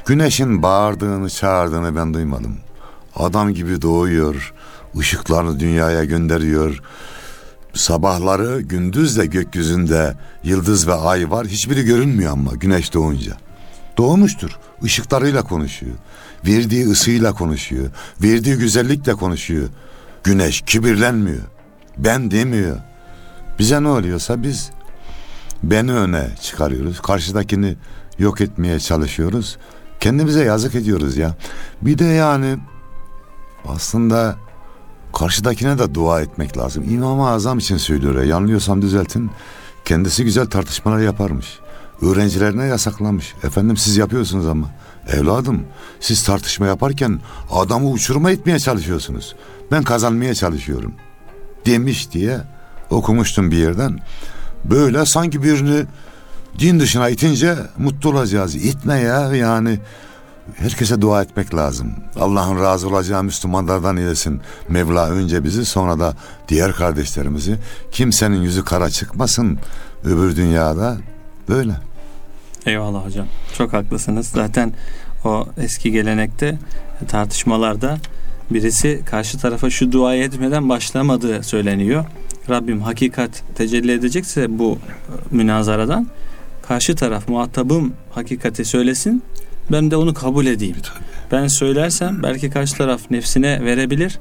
Güneşin 0.06 0.64
bağırdığını 0.64 1.30
çağırdığını 1.30 1.96
ben 1.96 2.14
duymadım. 2.14 2.58
Adam 3.16 3.54
gibi 3.54 3.82
doğuyor. 3.82 4.54
ışıklarını 5.00 5.60
dünyaya 5.60 6.04
gönderiyor. 6.04 6.82
Sabahları 7.78 8.62
gündüz 8.62 9.18
de 9.18 9.26
gökyüzünde 9.26 10.16
yıldız 10.44 10.88
ve 10.88 10.94
ay 10.94 11.32
var. 11.32 11.48
Hiçbiri 11.48 11.86
görünmüyor 11.86 12.32
ama 12.32 12.52
güneş 12.52 12.94
doğunca. 12.94 13.38
Doğmuştur. 13.98 14.60
Işıklarıyla 14.84 15.44
konuşuyor. 15.44 15.96
Verdiği 16.46 16.88
ısıyla 16.88 17.34
konuşuyor. 17.34 17.90
Verdiği 18.24 18.56
güzellikle 18.56 19.14
konuşuyor. 19.14 19.70
Güneş 20.24 20.62
kibirlenmiyor. 20.62 21.44
Ben 21.98 22.32
demiyor. 22.32 22.78
Bize 23.60 23.84
ne 23.84 23.88
oluyorsa 23.88 24.44
biz 24.44 24.70
beni 25.64 25.92
öne 25.92 26.30
çıkarıyoruz. 26.42 27.02
Karşıdakini 27.02 27.76
yok 28.20 28.42
etmeye 28.42 28.80
çalışıyoruz. 28.80 29.58
Kendimize 30.00 30.44
yazık 30.44 30.76
ediyoruz 30.76 31.18
ya. 31.18 31.36
Bir 31.82 31.98
de 31.98 32.06
yani 32.06 32.58
aslında 33.68 34.36
karşıdakine 35.14 35.80
de 35.80 35.96
dua 35.96 36.22
etmek 36.22 36.58
lazım. 36.58 36.84
İmam-ı 36.90 37.30
Azam 37.30 37.58
için 37.58 37.78
söylüyor 37.78 38.16
ya. 38.16 38.24
Yanılıyorsam 38.24 38.82
düzeltin. 38.82 39.32
Kendisi 39.86 40.24
güzel 40.24 40.46
tartışmalar 40.46 41.00
yaparmış. 41.00 41.60
Öğrencilerine 42.02 42.66
yasaklamış. 42.66 43.34
Efendim 43.44 43.78
siz 43.78 43.98
yapıyorsunuz 43.98 44.48
ama. 44.48 44.68
Evladım 45.08 45.64
siz 46.00 46.24
tartışma 46.24 46.66
yaparken 46.66 47.20
adamı 47.52 47.90
uçuruma 47.90 48.32
etmeye 48.32 48.60
çalışıyorsunuz. 48.60 49.36
Ben 49.72 49.84
kazanmaya 49.84 50.36
çalışıyorum. 50.36 50.94
Demiş 51.66 52.12
diye 52.12 52.40
okumuştum 52.90 53.52
bir 53.52 53.58
yerden. 53.58 54.00
Böyle 54.66 55.06
sanki 55.06 55.44
birini 55.44 55.86
din 56.60 56.80
dışına 56.80 57.10
itince 57.10 57.56
mutlu 57.78 58.10
olacağız. 58.10 58.56
İtme 58.56 59.00
ya 59.00 59.36
yani. 59.36 59.80
Herkese 60.56 61.02
dua 61.02 61.22
etmek 61.22 61.56
lazım. 61.56 61.94
Allah'ın 62.20 62.62
razı 62.62 62.88
olacağı 62.88 63.24
Müslümanlardan 63.24 63.98
eylesin. 63.98 64.42
Mevla 64.70 65.10
önce 65.10 65.44
bizi 65.44 65.66
sonra 65.66 66.00
da 66.00 66.14
diğer 66.48 66.74
kardeşlerimizi. 66.74 67.58
Kimsenin 67.92 68.42
yüzü 68.42 68.64
kara 68.64 68.90
çıkmasın 68.90 69.60
öbür 70.04 70.36
dünyada. 70.36 70.98
Böyle. 71.50 71.74
Eyvallah 72.66 73.06
hocam. 73.06 73.28
Çok 73.58 73.74
haklısınız. 73.74 74.28
Zaten 74.28 74.74
o 75.26 75.48
eski 75.58 75.92
gelenekte 75.92 76.58
tartışmalarda 77.08 77.98
birisi 78.52 79.02
karşı 79.06 79.38
tarafa 79.38 79.70
şu 79.70 79.92
duayı 79.92 80.24
etmeden 80.24 80.70
başlamadığı 80.70 81.44
söyleniyor. 81.44 82.06
Rabbim 82.50 82.82
hakikat 82.82 83.44
tecelli 83.56 83.92
edecekse 83.92 84.60
bu 84.60 84.80
münazaradan 85.32 86.08
karşı 86.68 86.96
taraf 86.96 87.28
muhatabım 87.28 87.94
hakikati 88.12 88.66
söylesin 88.66 89.24
ben 89.72 89.92
de 89.92 89.96
onu 89.96 90.14
kabul 90.14 90.46
edeyim. 90.46 90.76
Ben 91.32 91.48
söylersem 91.48 92.24
belki 92.24 92.50
karşı 92.50 92.78
taraf 92.78 93.02
nefsine 93.12 93.66
verebilir. 93.66 94.20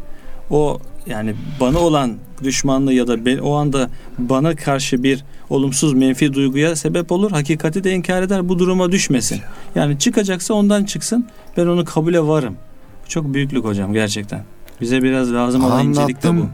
O 0.50 0.78
yani 1.06 1.34
bana 1.60 1.78
olan 1.78 2.16
düşmanlığı 2.42 2.92
ya 2.92 3.06
da 3.06 3.24
ben, 3.26 3.38
o 3.38 3.54
anda 3.54 3.90
bana 4.18 4.56
karşı 4.56 5.02
bir 5.02 5.24
olumsuz 5.50 5.92
menfi 5.92 6.32
duyguya 6.32 6.76
sebep 6.76 7.12
olur. 7.12 7.30
Hakikati 7.30 7.84
de 7.84 7.92
inkar 7.92 8.22
eder. 8.22 8.48
Bu 8.48 8.58
duruma 8.58 8.92
düşmesin. 8.92 9.40
Yani 9.74 9.98
çıkacaksa 9.98 10.54
ondan 10.54 10.84
çıksın. 10.84 11.26
Ben 11.56 11.66
onu 11.66 11.84
kabule 11.84 12.20
varım. 12.20 12.56
Bu 13.04 13.08
çok 13.08 13.34
büyüklük 13.34 13.64
hocam 13.64 13.92
gerçekten. 13.92 14.44
Bize 14.80 15.02
biraz 15.02 15.32
lazım 15.32 15.64
olan 15.64 15.86
incelik 15.86 16.22
de 16.22 16.28
bu. 16.28 16.30
Anlattım. 16.30 16.50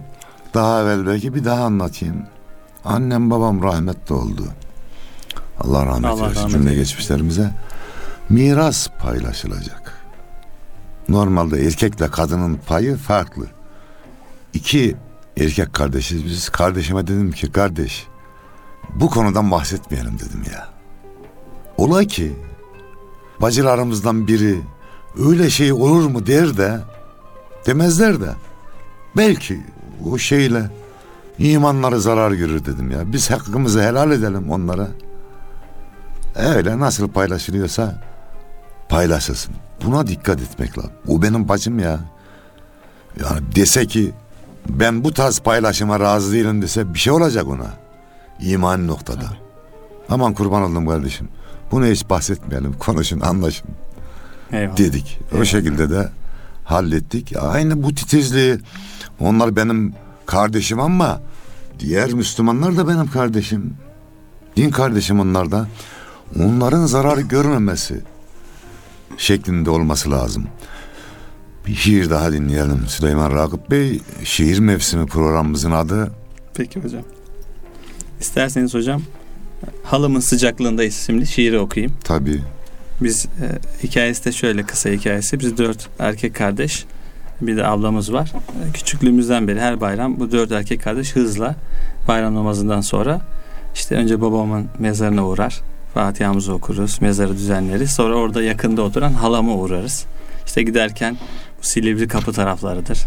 Daha 0.54 0.82
evvel 0.82 1.06
belki 1.06 1.34
bir 1.34 1.44
daha 1.44 1.64
anlatayım. 1.64 2.22
Annem 2.84 3.30
babam 3.30 3.62
rahmetli 3.62 4.14
oldu. 4.14 4.42
Allah 5.60 5.86
rahmet 5.86 6.10
Allah 6.10 6.22
eylesin 6.22 6.40
rahmet 6.40 6.52
cümle 6.52 6.70
eylesin. 6.70 6.82
geçmişlerimize. 6.82 7.50
Miras 8.28 8.88
paylaşılacak. 8.98 10.04
Normalde 11.08 11.66
erkekle 11.66 12.10
kadının 12.10 12.60
payı 12.66 12.96
farklı. 12.96 13.46
İki 14.54 14.96
erkek 15.36 15.72
kardeşiz 15.72 16.24
biz. 16.24 16.48
Kardeşime 16.48 17.06
dedim 17.06 17.32
ki 17.32 17.52
kardeş 17.52 18.06
bu 18.94 19.10
konudan 19.10 19.50
bahsetmeyelim 19.50 20.18
dedim 20.18 20.42
ya. 20.52 20.68
Ola 21.76 22.04
ki 22.04 22.32
bacılarımızdan 23.40 24.26
biri 24.26 24.60
öyle 25.18 25.50
şey 25.50 25.72
olur 25.72 26.06
mu 26.06 26.26
der 26.26 26.56
de 26.56 26.80
demezler 27.66 28.20
de 28.20 28.30
belki 29.16 29.60
o 30.10 30.18
şeyle 30.18 30.70
imanları 31.38 32.00
zarar 32.00 32.32
görür 32.32 32.64
dedim 32.64 32.90
ya. 32.90 33.12
Biz 33.12 33.30
hakkımızı 33.30 33.82
helal 33.82 34.10
edelim 34.10 34.50
onlara. 34.50 34.88
Öyle 36.36 36.78
nasıl 36.78 37.08
paylaşılıyorsa 37.08 38.11
paylaşılsın. 38.92 39.54
Buna 39.84 40.06
dikkat 40.06 40.40
etmek 40.40 40.78
lazım. 40.78 40.92
O 41.08 41.22
benim 41.22 41.48
bacım 41.48 41.78
ya. 41.78 42.00
Yani 43.20 43.40
dese 43.56 43.86
ki 43.86 44.12
ben 44.68 45.04
bu 45.04 45.12
tarz 45.14 45.38
paylaşıma 45.40 46.00
razı 46.00 46.32
değilim 46.32 46.62
dese 46.62 46.94
bir 46.94 46.98
şey 46.98 47.12
olacak 47.12 47.46
ona. 47.46 47.66
İman 48.40 48.86
noktada. 48.86 49.24
Aman 50.08 50.34
kurban 50.34 50.62
oldum 50.62 50.86
kardeşim. 50.86 51.28
Bunu 51.70 51.86
hiç 51.86 52.10
bahsetmeyelim. 52.10 52.72
Konuşun, 52.72 53.20
anlaşın 53.20 53.68
Eyvallah. 54.52 54.76
dedik. 54.76 55.18
O 55.32 55.36
Evet. 55.36 55.46
şekilde 55.46 55.90
de 55.90 56.08
hallettik. 56.64 57.32
Aynı 57.40 57.82
bu 57.82 57.94
titizliği 57.94 58.58
onlar 59.20 59.56
benim 59.56 59.94
kardeşim 60.26 60.80
ama 60.80 61.20
diğer 61.78 62.12
Müslümanlar 62.12 62.76
da 62.76 62.88
benim 62.88 63.10
kardeşim. 63.10 63.74
Din 64.56 64.70
kardeşim 64.70 65.20
onlar 65.20 65.50
da. 65.50 65.66
Onların 66.40 66.86
zarar 66.86 67.18
görmemesi 67.18 68.00
şeklinde 69.18 69.70
olması 69.70 70.10
lazım. 70.10 70.46
Bir 71.66 71.74
şiir 71.74 72.10
daha 72.10 72.32
dinleyelim 72.32 72.84
Süleyman 72.88 73.30
Ragıp 73.30 73.70
Bey. 73.70 74.00
Şiir 74.24 74.58
mevsimi 74.58 75.06
programımızın 75.06 75.70
adı 75.70 76.12
Peki 76.54 76.80
hocam. 76.80 77.02
İsterseniz 78.20 78.74
hocam 78.74 79.02
Halımın 79.84 80.20
Sıcaklığındayız 80.20 80.94
isimli 80.94 81.26
şiiri 81.26 81.58
okuyayım. 81.58 81.94
tabii 82.04 82.40
Biz 83.00 83.26
e, 83.26 83.58
hikayesi 83.86 84.24
de 84.24 84.32
şöyle 84.32 84.62
kısa 84.62 84.90
hikayesi. 84.90 85.40
Biz 85.40 85.58
dört 85.58 85.88
erkek 85.98 86.34
kardeş 86.34 86.84
bir 87.40 87.56
de 87.56 87.66
ablamız 87.66 88.12
var. 88.12 88.32
E, 88.68 88.72
küçüklüğümüzden 88.72 89.48
beri 89.48 89.60
her 89.60 89.80
bayram 89.80 90.20
bu 90.20 90.32
dört 90.32 90.52
erkek 90.52 90.82
kardeş 90.82 91.16
hızla 91.16 91.56
bayram 92.08 92.34
namazından 92.34 92.80
sonra 92.80 93.20
işte 93.74 93.94
önce 93.94 94.20
babamın 94.20 94.66
mezarına 94.78 95.26
uğrar. 95.26 95.60
Fatiha'mızı 95.94 96.52
okuruz, 96.54 96.98
mezarı 97.02 97.32
düzenleriz. 97.32 97.90
Sonra 97.90 98.14
orada 98.14 98.42
yakında 98.42 98.82
oturan 98.82 99.12
halama 99.12 99.54
uğrarız. 99.54 100.04
İşte 100.46 100.62
giderken 100.62 101.16
bu 101.62 101.66
Silivri 101.66 102.08
kapı 102.08 102.32
taraflarıdır. 102.32 102.98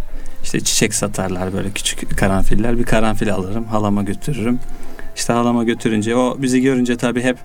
İşte 0.44 0.60
çiçek 0.60 0.94
satarlar 0.94 1.54
böyle 1.54 1.70
küçük 1.70 2.18
karanfiller. 2.18 2.78
Bir 2.78 2.84
karanfil 2.84 3.34
alırım, 3.34 3.66
halama 3.66 4.04
götürürüm. 4.04 4.60
İşte 5.16 5.34
halama 5.34 5.64
götürünce 5.64 6.16
o 6.16 6.38
bizi 6.42 6.62
görünce 6.62 6.98
tabii 6.98 7.22
hep 7.24 7.38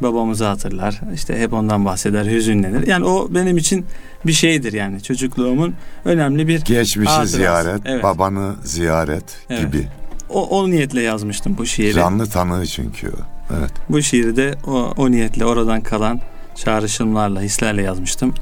babamızı 0.00 0.44
hatırlar. 0.44 1.00
İşte 1.14 1.38
hep 1.40 1.52
ondan 1.52 1.84
bahseder, 1.84 2.26
hüzünlenir. 2.26 2.86
Yani 2.86 3.04
o 3.04 3.34
benim 3.34 3.56
için 3.56 3.86
bir 4.26 4.32
şeydir 4.32 4.72
yani 4.72 5.02
çocukluğumun 5.02 5.74
önemli 6.04 6.48
bir 6.48 6.60
geçmişi 6.60 7.10
Hatırası. 7.10 7.36
ziyaret, 7.36 7.80
Evet. 7.84 8.02
babanı 8.02 8.54
ziyaret 8.64 9.24
Evet. 9.50 9.60
gibi. 9.72 9.88
o, 10.30 10.48
o 10.48 10.70
niyetle 10.70 11.02
yazmıştım 11.02 11.58
bu 11.58 11.66
şiiri. 11.66 11.94
Canlı 11.94 12.26
tanığı 12.26 12.66
çünkü 12.66 13.08
o. 13.08 13.37
Evet. 13.50 13.72
Bu 13.88 14.02
şiiri 14.02 14.36
de 14.36 14.54
o, 14.66 14.72
o 14.96 15.10
niyetle 15.10 15.44
oradan 15.44 15.80
kalan 15.80 16.20
çağrışımlarla, 16.54 17.40
hislerle 17.40 17.82
yazmıştım. 17.82 18.34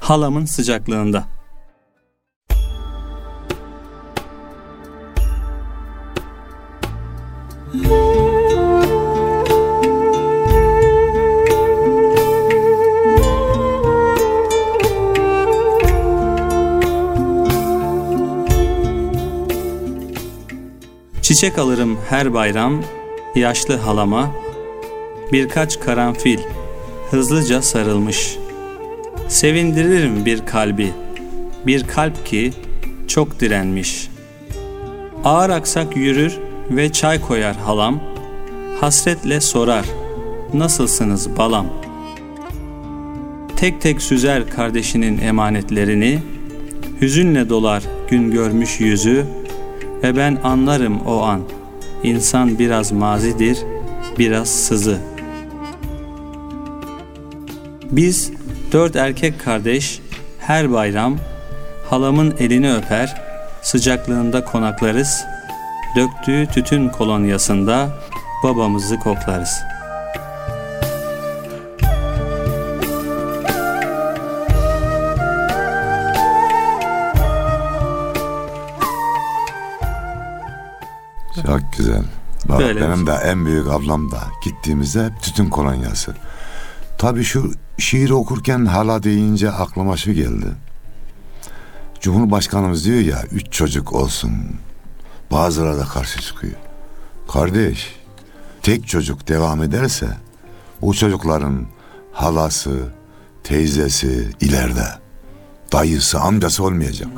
Halamın 0.00 0.44
sıcaklığında. 0.44 1.24
Çiçek 21.22 21.58
alırım 21.58 21.98
her 22.08 22.34
bayram 22.34 22.82
yaşlı 23.34 23.76
halama 23.76 24.30
birkaç 25.32 25.80
karanfil 25.80 26.38
hızlıca 27.10 27.62
sarılmış. 27.62 28.36
Sevindiririm 29.28 30.24
bir 30.24 30.46
kalbi, 30.46 30.92
bir 31.66 31.86
kalp 31.86 32.26
ki 32.26 32.52
çok 33.08 33.40
direnmiş. 33.40 34.08
Ağır 35.24 35.50
aksak 35.50 35.96
yürür 35.96 36.38
ve 36.70 36.92
çay 36.92 37.20
koyar 37.20 37.56
halam, 37.56 38.00
hasretle 38.80 39.40
sorar, 39.40 39.84
nasılsınız 40.54 41.36
balam? 41.36 41.66
Tek 43.56 43.80
tek 43.80 44.02
süzer 44.02 44.50
kardeşinin 44.50 45.18
emanetlerini, 45.18 46.18
hüzünle 47.00 47.48
dolar 47.48 47.82
gün 48.10 48.30
görmüş 48.30 48.80
yüzü 48.80 49.26
ve 50.02 50.16
ben 50.16 50.38
anlarım 50.44 51.00
o 51.00 51.22
an, 51.22 51.40
insan 52.04 52.58
biraz 52.58 52.92
mazidir, 52.92 53.58
biraz 54.18 54.48
sızı. 54.48 54.98
Biz 57.90 58.32
dört 58.72 58.96
erkek 58.96 59.44
kardeş 59.44 60.00
her 60.38 60.72
bayram 60.72 61.16
halamın 61.90 62.34
elini 62.38 62.74
öper, 62.74 63.22
sıcaklığında 63.62 64.44
konaklarız, 64.44 65.24
döktüğü 65.96 66.46
tütün 66.46 66.88
kolonyasında 66.88 67.88
babamızı 68.44 68.98
koklarız. 68.98 69.62
Güzel. 81.86 82.04
Bak, 82.48 82.58
Böyle 82.58 82.80
benim 82.80 82.96
şey. 82.96 83.06
de 83.06 83.12
en 83.12 83.46
büyük 83.46 83.68
ablam 83.68 84.10
da 84.10 84.22
gittiğimizde 84.44 85.04
hep 85.04 85.22
tütün 85.22 85.50
kolonyası. 85.50 86.14
Tabii 86.98 87.24
şu 87.24 87.52
şiiri 87.78 88.14
okurken 88.14 88.66
hala 88.66 89.02
deyince 89.02 89.50
aklıma 89.50 89.96
şu 89.96 90.12
geldi. 90.12 90.46
Cumhurbaşkanımız 92.00 92.84
diyor 92.84 93.00
ya 93.00 93.22
üç 93.32 93.52
çocuk 93.52 93.92
olsun. 93.92 94.32
Bazıları 95.30 95.78
da 95.78 95.84
karşı 95.84 96.20
çıkıyor. 96.20 96.54
Kardeş 97.32 97.96
tek 98.62 98.88
çocuk 98.88 99.28
devam 99.28 99.62
ederse 99.62 100.08
o 100.82 100.92
çocukların 100.92 101.66
halası, 102.12 102.78
teyzesi 103.44 104.28
ileride 104.40 104.86
dayısı, 105.72 106.20
amcası 106.20 106.64
olmayacak. 106.64 107.08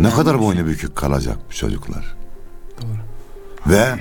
Ne 0.00 0.10
kadar 0.10 0.40
boynu 0.40 0.66
bükük 0.66 0.96
kalacak 0.96 1.38
bu 1.50 1.54
çocuklar. 1.54 2.15
Ve 3.68 3.94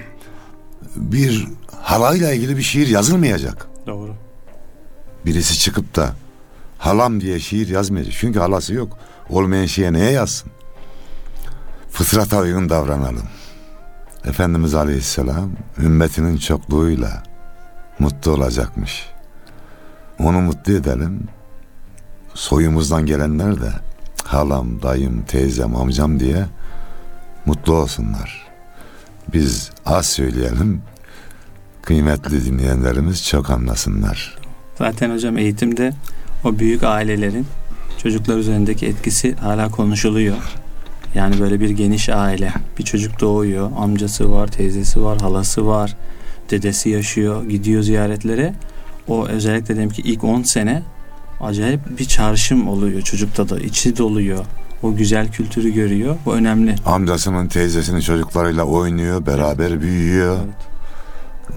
bir 0.95 1.47
halayla 1.81 2.33
ilgili 2.33 2.57
bir 2.57 2.61
şiir 2.61 2.87
yazılmayacak. 2.87 3.67
Doğru. 3.87 4.15
Birisi 5.25 5.59
çıkıp 5.59 5.95
da 5.95 6.13
halam 6.77 7.21
diye 7.21 7.39
şiir 7.39 7.67
yazmayacak. 7.67 8.13
Çünkü 8.17 8.39
halası 8.39 8.73
yok. 8.73 8.97
Olmayan 9.29 9.65
şeye 9.65 9.93
neye 9.93 10.11
yazsın? 10.11 10.51
Fıtrata 11.91 12.39
uygun 12.39 12.69
davranalım. 12.69 13.27
Efendimiz 14.25 14.75
Aleyhisselam 14.75 15.51
ümmetinin 15.77 16.37
çokluğuyla 16.37 17.23
mutlu 17.99 18.31
olacakmış. 18.31 19.09
Onu 20.19 20.41
mutlu 20.41 20.73
edelim. 20.73 21.27
Soyumuzdan 22.33 23.05
gelenler 23.05 23.61
de 23.61 23.71
halam, 24.23 24.81
dayım, 24.81 25.23
teyzem, 25.23 25.75
amcam 25.75 26.19
diye 26.19 26.45
mutlu 27.45 27.73
olsunlar. 27.73 28.44
Biz 29.33 29.71
az 29.85 30.05
söyleyelim. 30.05 30.81
Kıymetli 31.81 32.45
dinleyenlerimiz 32.45 33.27
çok 33.27 33.49
anlasınlar. 33.49 34.37
Zaten 34.77 35.11
hocam 35.11 35.37
eğitimde 35.37 35.93
o 36.43 36.59
büyük 36.59 36.83
ailelerin 36.83 37.47
çocuklar 38.03 38.37
üzerindeki 38.37 38.85
etkisi 38.85 39.35
hala 39.35 39.69
konuşuluyor. 39.69 40.37
Yani 41.15 41.39
böyle 41.39 41.59
bir 41.59 41.69
geniş 41.69 42.09
aile. 42.09 42.53
Bir 42.79 42.83
çocuk 42.83 43.19
doğuyor. 43.19 43.71
Amcası 43.77 44.31
var, 44.31 44.47
teyzesi 44.47 45.03
var, 45.03 45.21
halası 45.21 45.67
var. 45.67 45.95
Dedesi 46.51 46.89
yaşıyor. 46.89 47.49
Gidiyor 47.49 47.81
ziyaretlere. 47.81 48.53
O 49.07 49.27
özellikle 49.27 49.75
dedim 49.75 49.89
ki 49.89 50.01
ilk 50.01 50.23
10 50.23 50.43
sene 50.43 50.83
acayip 51.41 51.99
bir 51.99 52.05
çağrışım 52.05 52.67
oluyor 52.67 53.01
çocukta 53.01 53.49
da. 53.49 53.59
içi 53.59 53.97
doluyor. 53.97 54.45
O 54.83 54.95
güzel 54.95 55.31
kültürü 55.31 55.69
görüyor. 55.73 56.15
Bu 56.25 56.33
önemli. 56.33 56.75
Amcasının 56.85 57.47
teyzesinin 57.47 57.99
çocuklarıyla 57.99 58.63
oynuyor, 58.63 59.25
beraber 59.25 59.81
büyüyor. 59.81 60.37
Evet. 60.45 60.55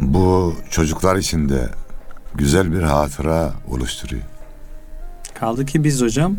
Bu 0.01 0.55
çocuklar 0.71 1.17
için 1.17 1.49
de 1.49 1.69
güzel 2.35 2.73
bir 2.73 2.83
hatıra 2.83 3.53
oluşturuyor. 3.71 4.23
Kaldı 5.35 5.67
ki 5.67 5.85
biz 5.85 6.03
hocam 6.03 6.37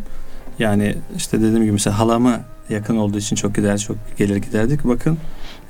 yani 0.60 0.96
işte 1.18 1.38
dediğim 1.38 1.64
gibi 1.64 1.72
mesela 1.72 2.00
halamı 2.00 2.40
yakın 2.70 2.98
olduğu 2.98 3.18
için 3.18 3.36
çok 3.36 3.56
gider 3.56 3.78
çok 3.78 3.98
gelir 4.18 4.36
giderdik. 4.36 4.84
Bakın 4.84 5.18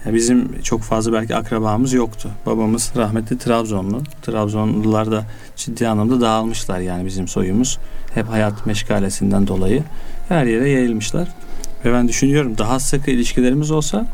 bizim 0.05 0.61
çok 0.61 0.81
fazla 0.81 1.13
belki 1.13 1.35
akrabamız 1.35 1.93
yoktu. 1.93 2.29
Babamız 2.45 2.91
rahmetli 2.95 3.37
Trabzonlu. 3.37 4.01
Trabzonlular 4.21 5.11
da 5.11 5.25
ciddi 5.55 5.87
anlamda 5.87 6.21
dağılmışlar 6.21 6.79
yani 6.79 7.05
bizim 7.05 7.27
soyumuz. 7.27 7.79
Hep 8.13 8.29
hayat 8.29 8.65
meşgalesinden 8.65 9.47
dolayı 9.47 9.83
her 10.29 10.45
yere 10.45 10.69
yayılmışlar. 10.69 11.27
Ve 11.85 11.93
ben 11.93 12.07
düşünüyorum 12.07 12.57
daha 12.57 12.79
sıkı 12.79 13.11
ilişkilerimiz 13.11 13.71
olsa 13.71 14.05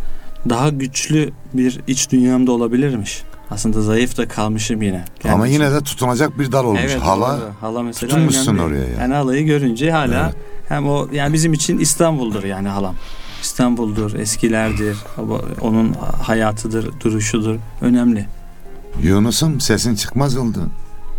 daha 0.50 0.70
güçlü 0.70 1.30
bir 1.54 1.80
iç 1.88 2.12
dünyamda 2.12 2.52
olabilirmiş. 2.52 3.22
Aslında 3.52 3.82
zayıf 3.82 4.18
da 4.18 4.28
kalmışım 4.28 4.82
yine. 4.82 5.06
Ama 5.24 5.34
Kendi 5.44 5.54
yine 5.54 5.72
de 5.72 5.82
tutunacak 5.82 6.40
bir 6.40 6.52
dal 6.52 6.66
olmuş. 6.66 6.82
Evet, 6.84 7.02
Hala 7.02 7.38
doğru. 7.38 7.50
hala 7.62 7.84
mesela 7.84 8.10
tutunmuşsun 8.10 8.54
önemli. 8.58 8.62
oraya 8.64 8.84
yani. 8.84 9.00
Yani 9.02 9.14
halayı 9.14 9.46
görünce 9.46 9.92
hala 9.92 10.24
Evet. 10.26 10.36
hem 10.70 10.90
o 10.90 11.08
yani 11.14 11.34
bizim 11.34 11.54
için 11.54 11.80
İstanbul'dur 11.80 12.44
yani 12.44 12.68
halam. 12.68 12.96
İstanbul'dur, 13.42 14.14
eskilerdir, 14.14 14.98
onun 15.62 15.94
hayatıdır, 16.24 16.90
duruşudur. 17.00 17.56
Önemli. 17.82 18.26
Yunus'um 19.04 19.62
sesin 19.62 19.96
çıkmaz 19.96 20.38
oldu. 20.38 20.60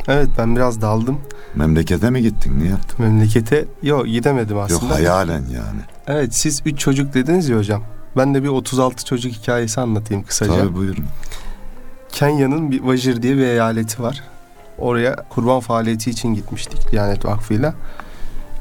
Evet 0.09 0.29
ben 0.38 0.57
biraz 0.57 0.81
daldım. 0.81 1.19
Memlekete 1.55 2.11
mi 2.11 2.23
gittin? 2.23 2.61
Ne 2.61 2.69
yaptın? 2.69 3.07
Memlekete 3.07 3.64
yok 3.83 4.07
gidemedim 4.07 4.59
aslında. 4.59 4.85
Yok 4.85 4.92
hayalen 4.92 5.42
yani. 5.42 5.81
Evet 6.07 6.35
siz 6.35 6.62
3 6.66 6.79
çocuk 6.79 7.14
dediniz 7.14 7.49
ya 7.49 7.59
hocam. 7.59 7.83
Ben 8.16 8.35
de 8.35 8.42
bir 8.42 8.49
36 8.49 9.05
çocuk 9.05 9.33
hikayesi 9.33 9.81
anlatayım 9.81 10.23
kısaca. 10.23 10.57
Tabii 10.57 10.75
buyurun. 10.75 11.05
Kenya'nın 12.12 12.71
bir 12.71 12.81
Vajir 12.81 13.23
diye 13.23 13.37
bir 13.37 13.42
eyaleti 13.42 14.03
var. 14.03 14.23
Oraya 14.79 15.16
kurban 15.16 15.61
faaliyeti 15.61 16.11
için 16.11 16.35
gitmiştik 16.35 16.92
Diyanet 16.92 17.25
Vakfı'yla. 17.25 17.75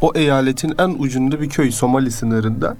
O 0.02 0.12
eyaletin 0.16 0.74
en 0.80 0.90
ucunda 1.00 1.42
bir 1.42 1.50
köy 1.50 1.72
Somali 1.72 2.12
sınırında. 2.12 2.78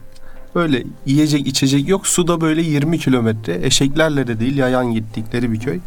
Böyle 0.56 0.84
yiyecek 1.06 1.48
içecek 1.48 1.90
yok. 1.90 2.08
Su 2.08 2.28
da 2.28 2.42
böyle 2.42 2.62
20 2.62 3.00
kilometre. 3.00 3.66
Eşeklerle 3.66 4.28
de 4.28 4.40
değil 4.40 4.58
yayan 4.58 4.92
gittikleri 4.92 5.52
bir 5.52 5.60
köy. 5.60 5.80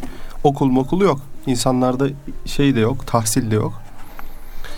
Okul 0.43 0.67
mokulu 0.67 1.03
yok. 1.03 1.21
İnsanlarda 1.49 2.07
şey 2.45 2.75
de 2.75 2.79
yok. 2.79 3.07
Tahsil 3.07 3.51
de 3.51 3.55
yok. 3.55 3.73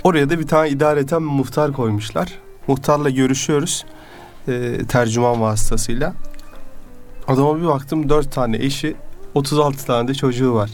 Oraya 0.03 0.29
da 0.29 0.39
bir 0.39 0.47
tane 0.47 0.69
idareten 0.69 1.23
muhtar 1.23 1.73
koymuşlar. 1.73 2.39
Muhtarla 2.67 3.10
görüşüyoruz. 3.10 3.86
e, 4.47 4.77
tercüman 4.88 5.41
vasıtasıyla. 5.41 6.13
Adama 7.27 7.60
bir 7.62 7.65
baktım 7.65 8.10
dört 8.10 8.31
tane 8.31 8.57
eşi 8.57 8.95
36 9.34 9.86
tane 9.86 10.07
de 10.07 10.13
çocuğu 10.13 10.53
var. 10.53 10.69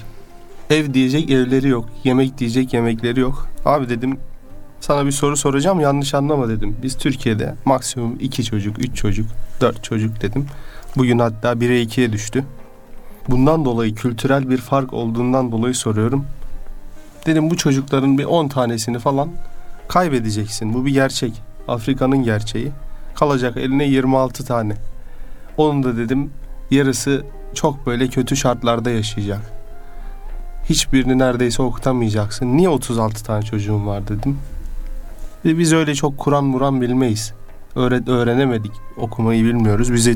Ev 0.70 0.94
diyecek 0.94 1.30
evleri 1.30 1.68
yok. 1.68 1.90
Yemek 2.04 2.38
diyecek 2.38 2.74
yemekleri 2.74 3.20
yok. 3.20 3.48
Abi 3.66 3.90
dedim 3.90 4.18
sana 4.80 5.06
bir 5.06 5.12
soru 5.12 5.38
soracağım 5.38 5.80
yanlış 5.80 6.14
anlama 6.14 6.50
dedim. 6.50 6.76
Biz 6.84 6.98
Türkiye'de 6.98 7.56
maksimum 7.66 8.16
iki 8.20 8.44
çocuk, 8.44 8.80
üç 8.80 8.96
çocuk, 8.96 9.28
dört 9.62 9.84
çocuk 9.84 10.22
dedim. 10.22 10.46
Bugün 10.98 11.20
hatta 11.20 11.62
bire 11.62 11.82
ikiye 11.82 12.12
düştü. 12.14 12.44
Bundan 13.30 13.66
dolayı 13.66 13.96
kültürel 13.96 14.50
bir 14.50 14.58
fark 14.58 14.94
olduğundan 14.94 15.52
dolayı 15.52 15.76
soruyorum. 15.76 16.26
Dedim 17.26 17.50
bu 17.50 17.58
çocukların 17.58 18.18
bir 18.18 18.26
10 18.26 18.48
tanesini 18.48 19.00
falan 19.00 19.30
kaybedeceksin. 19.88 20.74
Bu 20.74 20.86
bir 20.86 20.94
gerçek. 20.94 21.42
Afrika'nın 21.68 22.24
gerçeği. 22.24 22.72
Kalacak 23.16 23.58
eline 23.58 23.86
26 23.86 24.46
tane. 24.46 24.74
Onun 25.58 25.84
da 25.84 25.98
dedim 25.98 26.32
yarısı 26.72 27.26
çok 27.54 27.86
böyle 27.86 28.08
kötü 28.08 28.36
şartlarda 28.36 28.90
yaşayacak. 28.90 29.42
Hiçbirini 30.70 31.20
neredeyse 31.20 31.62
okutamayacaksın. 31.62 32.58
Niye 32.58 32.70
36 32.70 33.24
tane 33.24 33.42
çocuğun 33.46 33.88
var 33.88 34.08
dedim. 34.08 34.38
Ve 35.46 35.58
biz 35.58 35.74
öyle 35.74 35.96
çok 35.96 36.18
Kur'an 36.18 36.44
muran 36.44 36.82
bilmeyiz. 36.82 37.34
Öğret 37.76 38.08
öğrenemedik. 38.08 38.72
Okumayı 38.98 39.44
bilmiyoruz. 39.44 39.94
Bize 39.94 40.16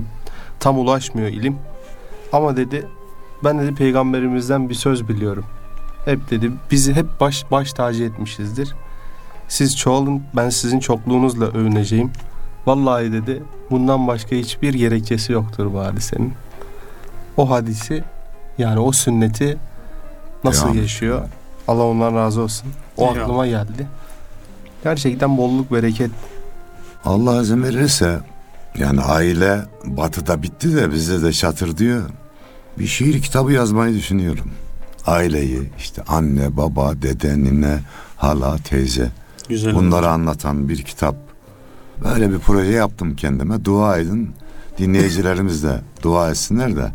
tam 0.60 0.80
ulaşmıyor 0.80 1.28
ilim. 1.28 1.56
Ama 2.34 2.58
dedi 2.58 2.88
ben 3.44 3.60
dedi 3.60 3.76
peygamberimizden 3.76 4.70
bir 4.70 4.76
söz 4.76 5.08
biliyorum. 5.10 5.46
Hep 6.06 6.30
dedi 6.32 6.52
bizi 6.72 6.94
hep 6.94 7.06
baş 7.20 7.52
baş 7.52 7.74
tacı 7.74 8.04
etmişizdir. 8.04 8.76
Siz 9.48 9.78
çoğalın 9.78 10.24
ben 10.36 10.50
sizin 10.50 10.80
çokluğunuzla 10.80 11.46
övüneceğim. 11.46 12.12
Vallahi 12.66 13.12
dedi 13.14 13.44
bundan 13.72 14.08
başka 14.08 14.36
hiçbir 14.36 14.74
gerekçesi 14.74 15.34
yoktur 15.34 15.74
bu 15.74 15.80
hadisenin. 15.80 16.34
O 17.38 17.50
hadisi 17.50 18.04
yani 18.58 18.80
o 18.80 18.92
sünneti 18.92 19.58
nasıl 20.44 20.66
Devam 20.66 20.78
yaşıyor? 20.78 21.22
Allah 21.68 21.84
ondan 21.84 22.16
razı 22.16 22.42
olsun. 22.42 22.68
O 22.98 23.04
Eyvallah. 23.04 23.22
aklıma 23.22 23.48
geldi. 23.48 23.88
Gerçekten 24.84 25.38
bolluk 25.38 25.72
bereket. 25.72 26.12
Allah 27.06 27.42
izin 27.42 27.64
verirse 27.64 28.20
yani 28.78 29.02
aile 29.02 29.62
batıda 29.86 30.44
bitti 30.44 30.76
de 30.76 30.92
bizde 30.92 31.24
de 31.24 31.34
çatır 31.34 31.78
diyor. 31.78 32.10
Bir 32.80 32.88
şiir 32.88 33.22
kitabı 33.22 33.52
yazmayı 33.54 33.96
düşünüyorum. 33.96 34.52
Aileyi 35.06 35.70
işte 35.78 36.04
anne, 36.08 36.58
baba, 36.58 37.02
dede, 37.02 37.38
nine, 37.40 37.80
hala, 38.18 38.58
teyze 38.58 39.10
Güzel. 39.50 39.76
bunları 39.76 40.10
anlatan 40.10 40.70
bir 40.70 40.84
kitap. 40.84 41.16
Böyle 42.04 42.32
bir 42.32 42.40
proje 42.40 42.72
yaptım 42.72 43.16
kendime. 43.16 43.66
Dua 43.66 43.98
edin. 43.98 44.30
Dinleyicilerimiz 44.78 45.64
de 45.64 45.82
dua 46.04 46.30
etsinler 46.32 46.76
de 46.76 46.92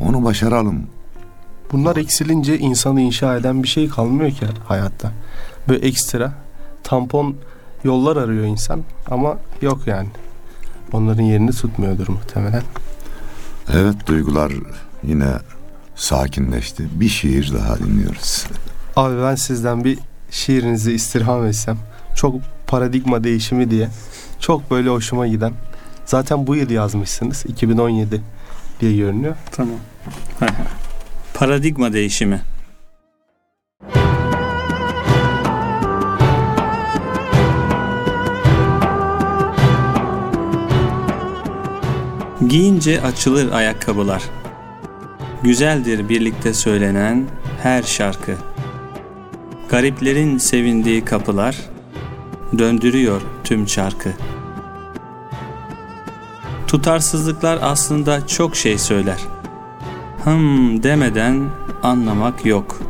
onu 0.00 0.24
başaralım. 0.24 0.86
Bunlar 1.72 1.96
eksilince 1.96 2.58
insanı 2.58 3.00
inşa 3.00 3.36
eden 3.36 3.62
bir 3.62 3.68
şey 3.68 3.88
kalmıyor 3.88 4.30
ki 4.30 4.46
hayatta. 4.68 5.12
Böyle 5.68 5.86
ekstra 5.86 6.32
tampon 6.82 7.36
yollar 7.84 8.16
arıyor 8.16 8.44
insan 8.44 8.82
ama 9.10 9.38
yok 9.62 9.86
yani. 9.86 10.08
Onların 10.92 11.22
yerini 11.22 11.50
tutmuyordur 11.50 12.08
muhtemelen. 12.08 12.62
Evet 13.72 13.94
duygular 14.06 14.52
yine 15.08 15.32
sakinleşti. 15.94 17.00
Bir 17.00 17.08
şiir 17.08 17.52
daha 17.54 17.78
dinliyoruz. 17.78 18.46
Abi 18.96 19.22
ben 19.22 19.34
sizden 19.34 19.84
bir 19.84 19.98
şiirinizi 20.30 20.92
istirham 20.92 21.46
etsem. 21.46 21.78
Çok 22.16 22.34
paradigma 22.66 23.24
değişimi 23.24 23.70
diye. 23.70 23.88
Çok 24.40 24.70
böyle 24.70 24.88
hoşuma 24.88 25.26
giden. 25.26 25.52
Zaten 26.06 26.46
bu 26.46 26.56
yıl 26.56 26.70
yazmışsınız. 26.70 27.46
2017 27.46 28.20
diye 28.80 28.96
görünüyor. 28.96 29.36
Tamam. 29.52 29.76
Paradigma 31.34 31.92
değişimi. 31.92 32.40
Giyince 42.48 43.02
açılır 43.02 43.52
ayakkabılar. 43.52 44.22
Güzeldir 45.44 46.08
birlikte 46.08 46.54
söylenen 46.54 47.24
her 47.62 47.82
şarkı. 47.82 48.36
Gariplerin 49.68 50.38
sevindiği 50.38 51.04
kapılar 51.04 51.56
döndürüyor 52.58 53.22
tüm 53.44 53.66
çarkı. 53.66 54.12
Tutarsızlıklar 56.66 57.58
aslında 57.62 58.26
çok 58.26 58.56
şey 58.56 58.78
söyler. 58.78 59.18
Hım 60.24 60.82
demeden 60.82 61.48
anlamak 61.82 62.46
yok. 62.46 62.80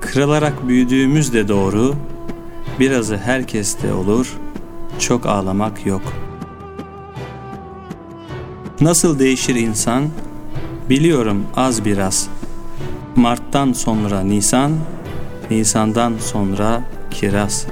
Kırılarak 0.00 0.68
büyüdüğümüz 0.68 1.32
de 1.32 1.48
doğru. 1.48 1.94
Birazı 2.80 3.16
herkeste 3.16 3.92
olur. 3.92 4.36
Çok 4.98 5.26
ağlamak 5.26 5.86
yok. 5.86 6.02
Nasıl 8.80 9.18
değişir 9.18 9.54
insan? 9.54 10.08
Biliyorum 10.90 11.46
az 11.56 11.84
biraz. 11.84 12.28
Mart'tan 13.16 13.72
sonra 13.72 14.20
Nisan, 14.20 14.72
Nisan'dan 15.50 16.14
sonra 16.18 16.82
Kiraz. 17.10 17.66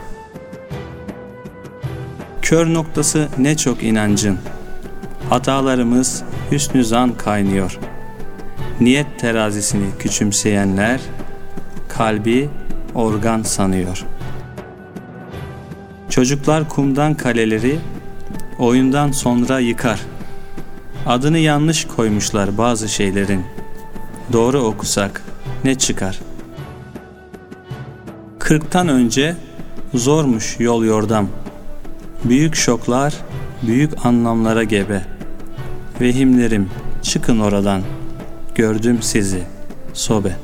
Kör 2.42 2.75
noktası 2.75 3.29
ne 3.38 3.57
çok 3.57 3.83
inancın. 3.83 4.38
Hatalarımız 5.31 6.22
hüsnü 6.51 6.85
zan 6.85 7.16
kaynıyor. 7.16 7.79
Niyet 8.81 9.18
terazisini 9.18 9.87
küçümseyenler 9.98 11.01
kalbi 11.88 12.48
organ 12.94 13.42
sanıyor. 13.42 14.05
Çocuklar 16.11 16.68
kumdan 16.68 17.14
kaleleri 17.14 17.79
oyundan 18.59 19.12
sonra 19.12 19.59
yıkar. 19.59 20.01
Adını 21.06 21.38
yanlış 21.38 21.84
koymuşlar 21.84 22.58
bazı 22.58 22.88
şeylerin. 22.88 23.44
Doğru 24.32 24.58
okusak 24.58 25.22
ne 25.64 25.74
çıkar? 25.74 26.18
Kırktan 28.38 28.88
önce 28.88 29.36
zormuş 29.94 30.56
yol 30.60 30.84
yordam. 30.84 31.28
Büyük 32.24 32.54
şoklar, 32.54 33.14
büyük 33.62 34.06
anlamlara 34.06 34.64
gebe. 34.64 35.02
Vehimlerim 36.00 36.70
çıkın 37.02 37.38
oradan. 37.40 37.82
Gördüm 38.54 38.98
sizi 39.00 39.42
sobe. 39.92 40.36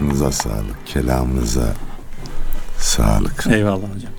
Duygularınıza 0.00 0.32
sağlık, 0.32 0.86
kelamınıza 0.86 1.74
sağlık. 2.78 3.46
Eyvallah 3.50 3.94
hocam. 3.94 4.12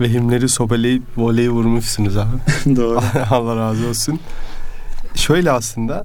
Vehimleri 0.00 0.48
sobeleyip 0.48 1.02
voleyi 1.16 1.50
vurmuşsunuz 1.50 2.16
abi. 2.16 2.36
Doğru. 2.76 3.00
Allah 3.30 3.56
razı 3.56 3.88
olsun. 3.88 4.20
Şöyle 5.14 5.50
aslında 5.50 6.04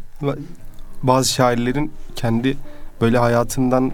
bazı 1.03 1.29
şairlerin 1.29 1.91
kendi 2.15 2.58
böyle 3.01 3.17
hayatından 3.17 3.91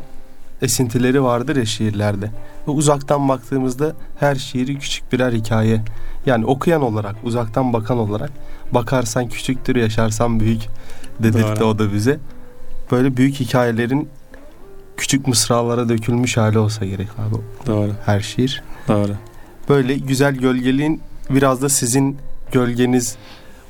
esintileri 0.61 1.23
vardır 1.23 1.55
ya 1.55 1.65
şiirlerde. 1.65 2.31
Ve 2.67 2.71
uzaktan 2.71 3.29
baktığımızda 3.29 3.95
her 4.19 4.35
şiiri 4.35 4.79
küçük 4.79 5.13
birer 5.13 5.33
hikaye. 5.33 5.81
Yani 6.25 6.45
okuyan 6.45 6.81
olarak, 6.81 7.15
uzaktan 7.23 7.73
bakan 7.73 7.97
olarak 7.97 8.31
bakarsan 8.71 9.29
küçüktür, 9.29 9.75
yaşarsan 9.75 10.39
büyük 10.39 10.61
dedirtti 11.19 11.59
Doğru. 11.59 11.65
o 11.65 11.79
da 11.79 11.93
bize. 11.93 12.19
Böyle 12.91 13.17
büyük 13.17 13.39
hikayelerin 13.39 14.09
küçük 14.97 15.27
mısralara 15.27 15.89
dökülmüş 15.89 16.37
hali 16.37 16.59
olsa 16.59 16.85
gerek 16.85 17.07
abi 17.19 17.35
Doğru. 17.65 17.91
her 18.05 18.19
şiir. 18.19 18.63
Doğru. 18.87 19.11
Böyle 19.69 19.95
güzel 19.95 20.35
gölgeliğin 20.35 21.01
biraz 21.29 21.61
da 21.61 21.69
sizin 21.69 22.17
gölgeniz 22.51 23.15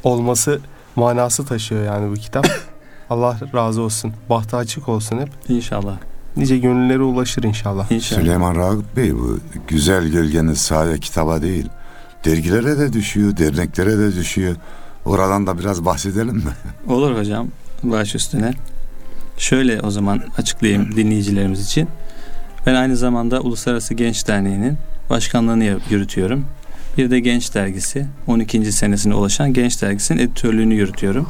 olması 0.04 0.60
manası 0.96 1.46
taşıyor 1.46 1.84
yani 1.86 2.12
bu 2.12 2.16
kitap. 2.16 2.48
Allah 3.10 3.40
razı 3.56 3.82
olsun. 3.82 4.14
Bahtı 4.30 4.58
açık 4.58 4.90
olsun 4.90 5.20
hep. 5.20 5.30
İnşallah. 5.50 5.98
Nice 6.38 6.58
gönüllere 6.58 7.02
ulaşır 7.02 7.44
inşallah. 7.44 7.92
İnşallah. 7.92 8.22
Süleyman 8.22 8.56
Ragıp 8.56 8.96
Bey 8.98 9.16
bu 9.16 9.40
güzel 9.68 10.08
gölgeniz 10.08 10.58
sadece 10.58 11.00
kitaba 11.00 11.42
değil. 11.42 11.70
Dergilere 12.26 12.80
de 12.80 12.94
düşüyor, 12.94 13.38
derneklere 13.38 13.98
de 13.98 14.16
düşüyor. 14.16 14.56
Oradan 15.06 15.48
da 15.48 15.60
biraz 15.60 15.86
bahsedelim 15.86 16.36
mi? 16.36 16.52
Olur 16.88 17.18
hocam. 17.18 17.48
Baş 17.84 18.16
üstüne. 18.16 18.54
Şöyle 19.38 19.82
o 19.82 19.92
zaman 19.92 20.22
açıklayayım 20.38 20.96
dinleyicilerimiz 20.96 21.66
için. 21.66 21.90
Ben 22.66 22.76
aynı 22.76 22.98
zamanda 22.98 23.42
Uluslararası 23.42 23.94
Genç 23.94 24.28
Derneği'nin 24.28 24.78
başkanlığını 25.10 25.80
yürütüyorum. 25.90 26.46
Bir 26.98 27.12
de 27.12 27.20
Genç 27.20 27.54
Dergisi 27.54 28.06
12. 28.28 28.72
senesine 28.72 29.14
ulaşan 29.14 29.54
Genç 29.54 29.82
Dergisi'nin 29.82 30.20
editörlüğünü 30.20 30.74
yürütüyorum. 30.74 31.30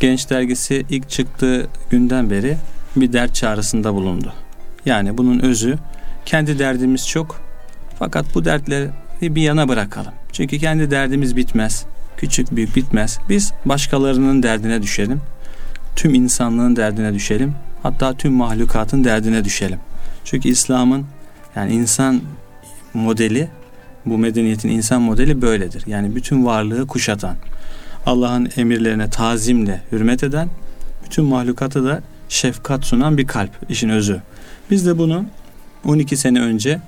Genç 0.00 0.30
Dergisi 0.30 0.86
ilk 0.90 1.10
çıktığı 1.10 1.68
günden 1.90 2.30
beri 2.30 2.56
bir 2.96 3.12
dert 3.12 3.34
çağrısında 3.34 3.94
bulundu. 3.94 4.32
Yani 4.86 5.18
bunun 5.18 5.40
özü 5.40 5.78
kendi 6.26 6.58
derdimiz 6.58 7.08
çok 7.08 7.40
fakat 7.98 8.34
bu 8.34 8.44
dertleri 8.44 8.90
bir 9.22 9.42
yana 9.42 9.68
bırakalım. 9.68 10.12
Çünkü 10.32 10.58
kendi 10.58 10.90
derdimiz 10.90 11.36
bitmez. 11.36 11.84
Küçük 12.16 12.56
büyük 12.56 12.76
bitmez. 12.76 13.18
Biz 13.28 13.52
başkalarının 13.64 14.42
derdine 14.42 14.82
düşelim. 14.82 15.20
Tüm 16.00 16.14
insanlığın 16.14 16.76
derdine 16.76 17.14
düşelim. 17.14 17.54
Hatta 17.82 18.14
tüm 18.14 18.32
mahlukatın 18.32 19.04
derdine 19.04 19.44
düşelim. 19.44 19.78
Çünkü 20.24 20.48
İslam'ın 20.48 21.06
yani 21.56 21.72
insan 21.72 22.20
modeli 22.94 23.48
bu 24.06 24.18
medeniyetin 24.18 24.68
insan 24.68 25.02
modeli 25.02 25.42
böyledir. 25.42 25.82
Yani 25.86 26.16
bütün 26.16 26.46
varlığı 26.46 26.86
kuşatan, 26.86 27.36
Allah'ın 28.06 28.48
emirlerine 28.56 29.10
tazimle 29.10 29.82
hürmet 29.92 30.24
eden, 30.24 30.48
bütün 31.04 31.24
mahlukata 31.24 31.84
da 31.84 32.02
şefkat 32.28 32.84
sunan 32.84 33.18
bir 33.18 33.26
kalp 33.26 33.50
işin 33.68 33.88
özü. 33.88 34.22
Biz 34.70 34.86
de 34.86 34.98
bunu 34.98 35.24
12 35.84 36.16
sene 36.16 36.40
önce 36.40 36.80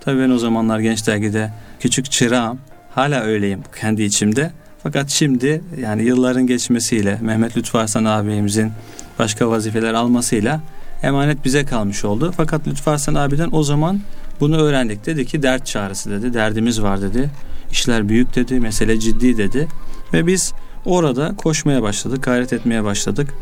tabii 0.00 0.20
ben 0.20 0.30
o 0.30 0.38
zamanlar 0.38 0.80
genç 0.80 1.06
dergide 1.06 1.52
küçük 1.80 2.10
çırağım 2.10 2.58
hala 2.90 3.20
öyleyim 3.20 3.60
kendi 3.80 4.02
içimde. 4.02 4.50
Fakat 4.82 5.10
şimdi 5.10 5.62
yani 5.80 6.02
yılların 6.04 6.46
geçmesiyle 6.46 7.18
Mehmet 7.22 7.56
Lütfü 7.56 7.78
Arslan 7.78 8.04
ağabeyimizin 8.04 8.72
başka 9.18 9.50
vazifeler 9.50 9.94
almasıyla 9.94 10.60
emanet 11.02 11.44
bize 11.44 11.64
kalmış 11.64 12.04
oldu. 12.04 12.32
Fakat 12.36 12.68
Lütfü 12.68 12.90
Arslan 12.90 13.14
abiden 13.14 13.48
o 13.52 13.62
zaman 13.62 14.00
bunu 14.40 14.56
öğrendik. 14.56 15.06
Dedi 15.06 15.26
ki 15.26 15.42
dert 15.42 15.66
çağrısı 15.66 16.10
dedi. 16.10 16.34
Derdimiz 16.34 16.82
var 16.82 17.02
dedi. 17.02 17.30
İşler 17.70 18.08
büyük 18.08 18.34
dedi. 18.34 18.60
Mesele 18.60 19.00
ciddi 19.00 19.38
dedi. 19.38 19.68
Ve 20.12 20.26
biz 20.26 20.52
orada 20.84 21.34
koşmaya 21.36 21.82
başladık. 21.82 22.22
Gayret 22.22 22.52
etmeye 22.52 22.84
başladık. 22.84 23.34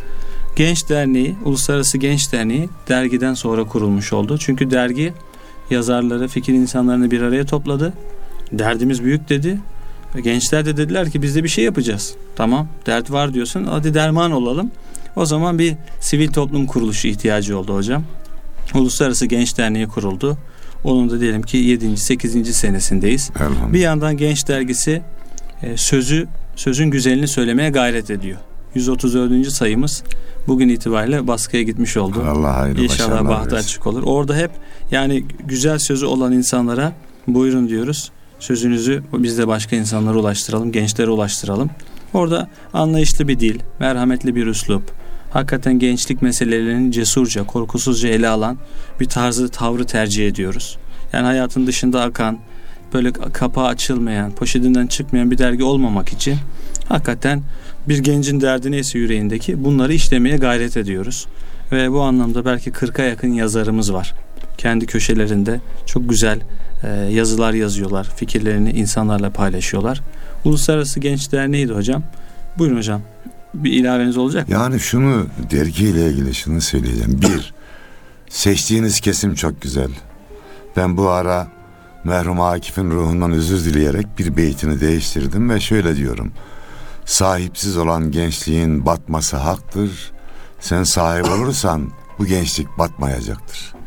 Genç 0.56 0.88
Derneği, 0.88 1.36
Uluslararası 1.44 1.98
Genç 1.98 2.32
Derneği 2.32 2.68
dergiden 2.88 3.34
sonra 3.34 3.64
kurulmuş 3.64 4.12
oldu. 4.12 4.38
Çünkü 4.38 4.70
dergi 4.70 5.12
yazarları, 5.70 6.28
fikir 6.28 6.52
insanlarını 6.52 7.10
bir 7.10 7.22
araya 7.22 7.46
topladı. 7.46 7.92
Derdimiz 8.52 9.04
büyük 9.04 9.28
dedi. 9.28 9.58
Gençler 10.22 10.64
de 10.64 10.76
dediler 10.76 11.10
ki 11.10 11.22
biz 11.22 11.36
de 11.36 11.44
bir 11.44 11.48
şey 11.48 11.64
yapacağız. 11.64 12.14
Tamam 12.36 12.68
dert 12.86 13.10
var 13.10 13.34
diyorsun 13.34 13.64
hadi 13.64 13.94
derman 13.94 14.32
olalım. 14.32 14.70
O 15.16 15.26
zaman 15.26 15.58
bir 15.58 15.74
sivil 16.00 16.28
toplum 16.28 16.66
kuruluşu 16.66 17.08
ihtiyacı 17.08 17.58
oldu 17.58 17.74
hocam. 17.74 18.04
Uluslararası 18.74 19.26
Genç 19.26 19.58
Derneği 19.58 19.86
kuruldu. 19.86 20.38
Onun 20.84 21.10
da 21.10 21.20
diyelim 21.20 21.42
ki 21.42 21.56
7. 21.56 21.96
8. 21.96 22.56
senesindeyiz. 22.56 23.30
Bir 23.72 23.80
yandan 23.80 24.16
Genç 24.16 24.48
Dergisi 24.48 25.02
e, 25.62 25.76
sözü 25.76 26.28
sözün 26.56 26.90
güzelini 26.90 27.28
söylemeye 27.28 27.70
gayret 27.70 28.10
ediyor. 28.10 28.38
134. 28.74 29.48
sayımız 29.48 30.02
bugün 30.46 30.68
itibariyle 30.68 31.26
baskıya 31.26 31.62
gitmiş 31.62 31.96
oldu. 31.96 32.24
Allah 32.28 32.56
hayırlı 32.56 32.82
İnşallah 32.82 33.24
bahtı 33.24 33.56
açık 33.56 33.86
olur. 33.86 34.02
Orada 34.06 34.36
hep 34.36 34.50
yani 34.90 35.24
güzel 35.44 35.78
sözü 35.78 36.06
olan 36.06 36.32
insanlara 36.32 36.92
buyurun 37.26 37.68
diyoruz. 37.68 38.10
Sözünüzü 38.38 39.02
biz 39.12 39.38
de 39.38 39.48
başka 39.48 39.76
insanlara 39.76 40.18
ulaştıralım, 40.18 40.72
gençlere 40.72 41.10
ulaştıralım. 41.10 41.70
Orada 42.14 42.48
anlayışlı 42.72 43.28
bir 43.28 43.40
dil, 43.40 43.60
merhametli 43.80 44.34
bir 44.34 44.46
üslup, 44.46 44.82
hakikaten 45.30 45.78
gençlik 45.78 46.22
meselelerini 46.22 46.92
cesurca, 46.92 47.46
korkusuzca 47.46 48.08
ele 48.08 48.28
alan 48.28 48.58
bir 49.00 49.04
tarzı, 49.04 49.48
tavrı 49.48 49.84
tercih 49.84 50.26
ediyoruz. 50.28 50.78
Yani 51.12 51.26
hayatın 51.26 51.66
dışında 51.66 52.02
akan, 52.02 52.38
böyle 52.94 53.12
kapağı 53.12 53.66
açılmayan, 53.66 54.32
poşetinden 54.32 54.86
çıkmayan 54.86 55.30
bir 55.30 55.38
dergi 55.38 55.64
olmamak 55.64 56.08
için 56.08 56.36
hakikaten 56.88 57.42
bir 57.88 57.98
gencin 57.98 58.40
derdi 58.40 58.70
neyse 58.70 58.98
yüreğindeki 58.98 59.64
bunları 59.64 59.94
işlemeye 59.94 60.36
gayret 60.36 60.76
ediyoruz. 60.76 61.26
Ve 61.72 61.92
bu 61.92 62.00
anlamda 62.00 62.44
belki 62.44 62.70
40'a 62.70 63.04
yakın 63.04 63.32
yazarımız 63.32 63.92
var. 63.92 64.14
Kendi 64.58 64.86
köşelerinde 64.86 65.60
çok 65.86 66.08
güzel 66.08 66.40
e, 66.82 66.88
yazılar 66.88 67.52
yazıyorlar. 67.52 68.12
Fikirlerini 68.16 68.70
insanlarla 68.70 69.30
paylaşıyorlar. 69.30 70.02
Uluslararası 70.44 71.00
Genç 71.00 71.32
Derneği 71.32 71.68
de 71.68 71.72
hocam. 71.72 72.02
Buyurun 72.58 72.76
hocam. 72.76 73.02
Bir 73.54 73.72
ilaveniz 73.72 74.16
olacak 74.16 74.48
mı? 74.48 74.54
Yani 74.54 74.80
şunu 74.80 75.26
dergiyle 75.50 76.10
ilgili 76.10 76.34
şunu 76.34 76.60
söyleyeceğim. 76.60 77.20
Bir, 77.22 77.54
seçtiğiniz 78.28 79.00
kesim 79.00 79.34
çok 79.34 79.62
güzel. 79.62 79.90
Ben 80.76 80.96
bu 80.96 81.08
ara 81.08 81.48
merhum 82.04 82.40
Akif'in 82.40 82.90
ruhundan 82.90 83.32
özür 83.32 83.64
dileyerek 83.64 84.18
bir 84.18 84.36
beytini 84.36 84.80
değiştirdim 84.80 85.50
ve 85.50 85.60
şöyle 85.60 85.96
diyorum. 85.96 86.32
Sahipsiz 87.04 87.76
olan 87.76 88.10
gençliğin 88.10 88.86
batması 88.86 89.36
haktır. 89.36 90.12
Sen 90.60 90.82
sahip 90.82 91.26
olursan 91.26 91.90
bu 92.18 92.26
gençlik 92.26 92.78
batmayacaktır. 92.78 93.77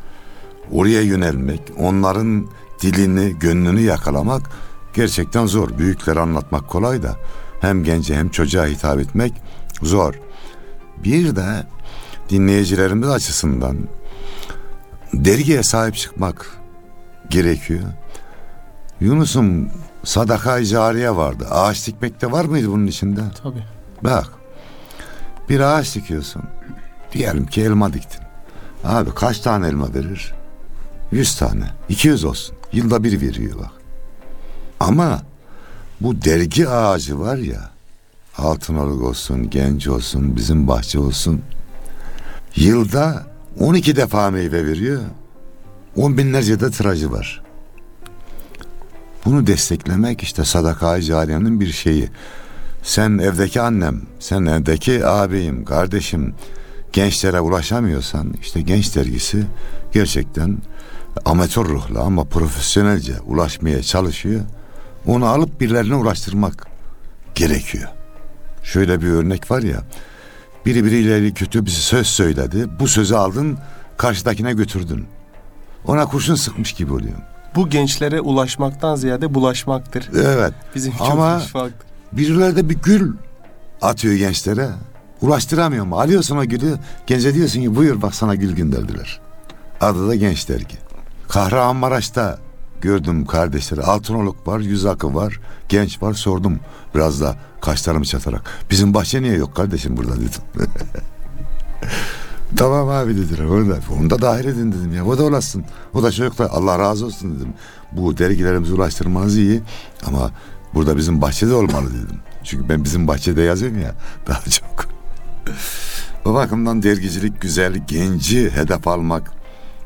Oraya 0.72 1.02
yönelmek, 1.02 1.62
onların 1.78 2.48
dilini, 2.82 3.40
gönlünü 3.40 3.82
yakalamak 3.82 4.42
gerçekten 4.94 5.46
zor. 5.46 5.78
Büyükleri 5.78 6.20
anlatmak 6.20 6.68
kolay 6.68 7.04
da 7.04 7.16
hem 7.62 7.84
gence 7.84 8.16
hem 8.16 8.30
çocuğa 8.30 8.66
hitap 8.66 9.00
etmek 9.00 9.34
zor. 9.82 10.14
Bir 11.04 11.36
de 11.36 11.68
dinleyicilerimiz 12.30 13.10
açısından 13.10 13.78
dergiye 15.14 15.64
sahip 15.64 15.96
çıkmak 15.96 16.58
gerekiyor. 17.30 17.84
Yunus'un 19.00 19.70
sadaka 20.04 20.66
cariye 20.66 21.16
vardı. 21.16 21.48
Ağaç 21.50 21.88
dikmekte 21.88 22.32
var 22.32 22.46
mıydı 22.46 22.68
bunun 22.68 22.88
içinde? 22.88 23.22
Tabii. 23.44 23.64
Bak 24.04 24.30
bir 25.50 25.60
ağaç 25.60 25.96
dikiyorsun. 25.96 26.44
Diyelim 27.14 27.46
ki 27.46 27.62
elma 27.62 27.94
diktin. 27.94 28.22
Abi 28.84 29.10
kaç 29.16 29.40
tane 29.40 29.68
elma 29.68 29.94
verir? 29.94 30.34
100 31.12 31.36
tane, 31.36 31.66
200 31.90 32.24
olsun. 32.24 32.56
Yılda 32.74 33.04
bir 33.04 33.22
veriyor 33.22 33.60
bak. 33.60 33.72
Ama 34.80 35.22
bu 36.02 36.22
dergi 36.22 36.70
ağacı 36.70 37.20
var 37.20 37.38
ya, 37.38 37.72
Altınoluk 38.38 39.04
olsun, 39.04 39.50
Genç 39.50 39.88
olsun, 39.88 40.36
bizim 40.36 40.68
bahçe 40.68 41.00
olsun. 41.00 41.42
Yılda 42.56 43.28
12 43.60 43.96
defa 43.96 44.32
meyve 44.32 44.66
veriyor. 44.66 45.02
On 45.96 46.18
binlerce 46.18 46.60
de 46.60 46.72
tiracı 46.72 47.12
var. 47.12 47.42
Bunu 49.26 49.48
desteklemek 49.48 50.24
işte 50.24 50.46
sadaka-i 50.46 51.04
cariyenin 51.04 51.60
bir 51.60 51.72
şeyi. 51.72 52.10
Sen 52.84 53.18
evdeki 53.18 53.62
annem, 53.62 54.02
sen 54.20 54.46
evdeki 54.46 55.06
ağabeyim, 55.06 55.66
kardeşim 55.66 56.34
gençlere 56.94 57.40
ulaşamıyorsan 57.40 58.34
işte 58.42 58.62
genç 58.62 58.96
dergisi 58.96 59.44
gerçekten 59.94 60.58
amatör 61.26 61.66
ruhla 61.66 62.02
ama 62.02 62.24
profesyonelce 62.24 63.14
ulaşmaya 63.26 63.84
çalışıyor. 63.84 64.42
Onu 65.08 65.26
alıp 65.26 65.62
birilerine 65.62 65.96
ulaştırmak 65.96 66.68
gerekiyor. 67.36 67.90
Şöyle 68.64 69.02
bir 69.02 69.08
örnek 69.08 69.52
var 69.52 69.62
ya. 69.62 69.82
Biri 70.66 70.86
biriyle 70.86 71.32
kötü 71.32 71.66
bir 71.66 71.72
söz 71.72 72.08
söyledi. 72.08 72.68
Bu 72.80 72.88
sözü 72.88 73.16
aldın 73.16 73.58
karşıdakine 73.98 74.54
götürdün. 74.54 75.06
Ona 75.88 76.06
kurşun 76.06 76.36
sıkmış 76.36 76.74
gibi 76.74 76.94
oluyor. 76.94 77.18
Bu 77.56 77.70
gençlere 77.70 78.22
ulaşmaktan 78.22 78.96
ziyade 78.96 79.34
bulaşmaktır. 79.34 80.10
Evet. 80.16 80.54
Bizim 80.76 80.94
Ama- 81.00 81.40
farklı. 81.40 81.86
Birileri 82.14 82.56
de 82.56 82.70
bir 82.70 82.76
gül 82.76 83.14
atıyor 83.82 84.14
gençlere. 84.14 84.70
Ulaştıramıyor 85.22 85.86
mu? 85.86 86.00
Alıyorsun 86.00 86.38
o 86.38 86.46
gülü. 86.46 86.76
Gence 87.08 87.34
diyorsun 87.34 87.62
ki 87.62 87.76
buyur 87.76 88.02
bak 88.02 88.16
sana 88.16 88.36
gül 88.36 88.56
gönderdiler. 88.56 89.20
Adı 89.82 90.08
da 90.08 90.16
Genç 90.16 90.50
Dergi. 90.50 90.78
Kahramanmaraş'ta 91.32 92.40
gördüm 92.82 93.26
kardeşleri. 93.26 93.82
Altınoluk 93.82 94.48
var, 94.48 94.60
Yüz 94.60 94.86
Akı 94.86 95.16
var, 95.16 95.40
Genç 95.70 96.02
var. 96.02 96.14
Sordum 96.14 96.60
biraz 96.96 97.22
da 97.22 97.36
kaşlarımı 97.62 98.06
çatarak. 98.06 98.42
Bizim 98.72 98.94
bahçe 98.94 99.22
niye 99.22 99.34
yok 99.34 99.56
kardeşim 99.56 99.98
burada 99.98 100.16
dedim. 100.16 100.42
tamam 102.58 102.90
abi 102.90 103.18
dediler. 103.18 103.46
Onu 103.46 103.70
da, 103.70 103.80
onu 104.00 104.10
da 104.10 104.22
dahil 104.22 104.46
edin 104.46 104.72
dedim 104.72 104.96
ya. 104.96 105.06
O 105.06 105.18
da 105.18 105.24
olasın. 105.24 105.66
O 105.94 106.04
da 106.04 106.12
çocuklar 106.12 106.50
Allah 106.52 106.80
razı 106.80 107.06
olsun 107.06 107.36
dedim. 107.36 107.54
Bu 107.92 108.18
dergilerimizi 108.18 108.74
ulaştırmanız 108.74 109.38
iyi 109.38 109.62
ama 110.06 110.32
burada 110.74 110.98
bizim 110.98 111.22
bahçede 111.22 111.54
olmalı 111.54 111.90
dedim. 111.90 112.20
Çünkü 112.44 112.70
ben 112.70 112.84
bizim 112.84 113.08
bahçede 113.08 113.42
yazıyorum 113.42 113.82
ya 113.82 113.96
daha 114.28 114.42
çok. 114.42 114.86
o 116.26 116.34
bakımdan 116.34 116.84
dergicilik 116.84 117.42
güzel, 117.42 117.74
genci 117.88 118.50
hedef 118.50 118.88
almak 118.88 119.32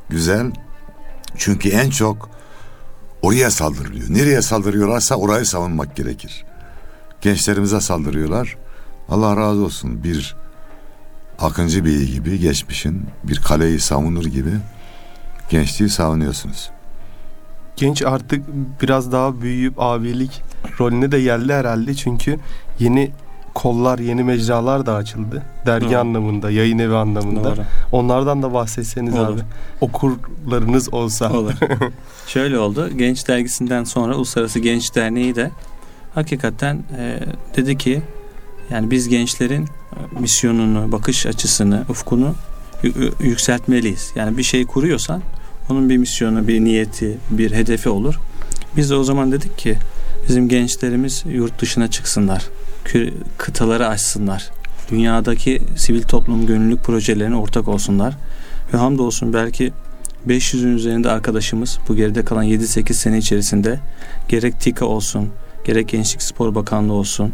güzel. 0.09 0.51
Çünkü 1.37 1.69
en 1.69 1.89
çok 1.89 2.29
oraya 3.21 3.51
saldırılıyor. 3.51 4.05
Nereye 4.09 4.41
saldırıyorlarsa 4.41 5.15
orayı 5.15 5.45
savunmak 5.45 5.95
gerekir. 5.95 6.45
Gençlerimize 7.21 7.81
saldırıyorlar. 7.81 8.57
Allah 9.09 9.37
razı 9.37 9.63
olsun 9.63 10.03
bir 10.03 10.35
Akıncı 11.39 11.85
Bey 11.85 12.05
gibi 12.05 12.39
geçmişin 12.39 13.05
bir 13.23 13.37
kaleyi 13.39 13.79
savunur 13.79 14.25
gibi 14.25 14.51
gençliği 15.49 15.89
savunuyorsunuz. 15.89 16.69
Genç 17.75 18.01
artık 18.01 18.45
biraz 18.81 19.11
daha 19.11 19.41
büyüyüp 19.41 19.73
abilik 19.77 20.41
rolüne 20.79 21.11
de 21.11 21.21
geldi 21.21 21.53
herhalde. 21.53 21.93
Çünkü 21.93 22.39
yeni 22.79 23.11
kollar, 23.55 23.99
yeni 23.99 24.23
mecralar 24.23 24.85
da 24.85 24.95
açıldı. 24.95 25.43
Dergi 25.65 25.89
Doğru. 25.89 25.97
anlamında, 25.97 26.51
yayın 26.51 26.79
evi 26.79 26.95
anlamında. 26.95 27.43
Doğru. 27.55 27.63
Onlardan 27.91 28.43
da 28.43 28.53
bahsetseniz 28.53 29.13
Olur. 29.15 29.33
abi. 29.33 29.41
Okurlarınız 29.81 30.93
olsa. 30.93 31.33
Olur. 31.33 31.53
Şöyle 32.27 32.59
oldu. 32.59 32.89
Genç 32.97 33.27
dergisinden 33.27 33.83
sonra 33.83 34.15
Uluslararası 34.15 34.59
Genç 34.59 34.95
Derneği 34.95 35.35
de 35.35 35.51
hakikaten 36.15 36.83
e, 36.97 37.19
dedi 37.55 37.77
ki 37.77 38.01
yani 38.69 38.91
biz 38.91 39.09
gençlerin 39.09 39.63
e, 39.65 40.19
misyonunu, 40.19 40.91
bakış 40.91 41.25
açısını, 41.25 41.83
ufkunu 41.89 42.35
yü- 42.83 43.23
yükseltmeliyiz. 43.23 44.11
Yani 44.15 44.37
bir 44.37 44.43
şey 44.43 44.65
kuruyorsan 44.65 45.21
onun 45.69 45.89
bir 45.89 45.97
misyonu, 45.97 46.47
bir 46.47 46.61
niyeti, 46.63 47.17
bir 47.29 47.51
hedefi 47.51 47.89
olur. 47.89 48.19
Biz 48.77 48.89
de 48.89 48.95
o 48.95 49.03
zaman 49.03 49.31
dedik 49.31 49.57
ki 49.57 49.75
bizim 50.29 50.49
gençlerimiz 50.49 51.23
yurt 51.27 51.61
dışına 51.61 51.87
çıksınlar. 51.87 52.45
Kıtaları 53.37 53.87
açsınlar. 53.87 54.49
Dünyadaki 54.91 55.61
sivil 55.75 56.03
toplum 56.03 56.45
gönüllülük 56.45 56.83
projelerine 56.83 57.35
ortak 57.35 57.67
olsunlar. 57.67 58.17
Ve 58.73 58.77
hamdolsun 58.77 59.33
belki 59.33 59.73
500'ün 60.27 60.75
üzerinde 60.75 61.09
arkadaşımız 61.11 61.79
bu 61.87 61.95
geride 61.95 62.25
kalan 62.25 62.45
7-8 62.45 62.93
sene 62.93 63.17
içerisinde 63.17 63.79
gerek 64.27 64.59
TİKA 64.59 64.85
olsun, 64.85 65.29
gerek 65.65 65.89
Gençlik 65.89 66.21
Spor 66.21 66.55
Bakanlığı 66.55 66.93
olsun, 66.93 67.31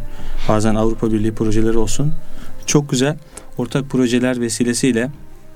bazen 0.48 0.74
Avrupa 0.74 1.12
Birliği 1.12 1.32
projeleri 1.32 1.78
olsun. 1.78 2.12
Çok 2.66 2.90
güzel 2.90 3.16
ortak 3.58 3.90
projeler 3.90 4.40
vesilesiyle 4.40 5.10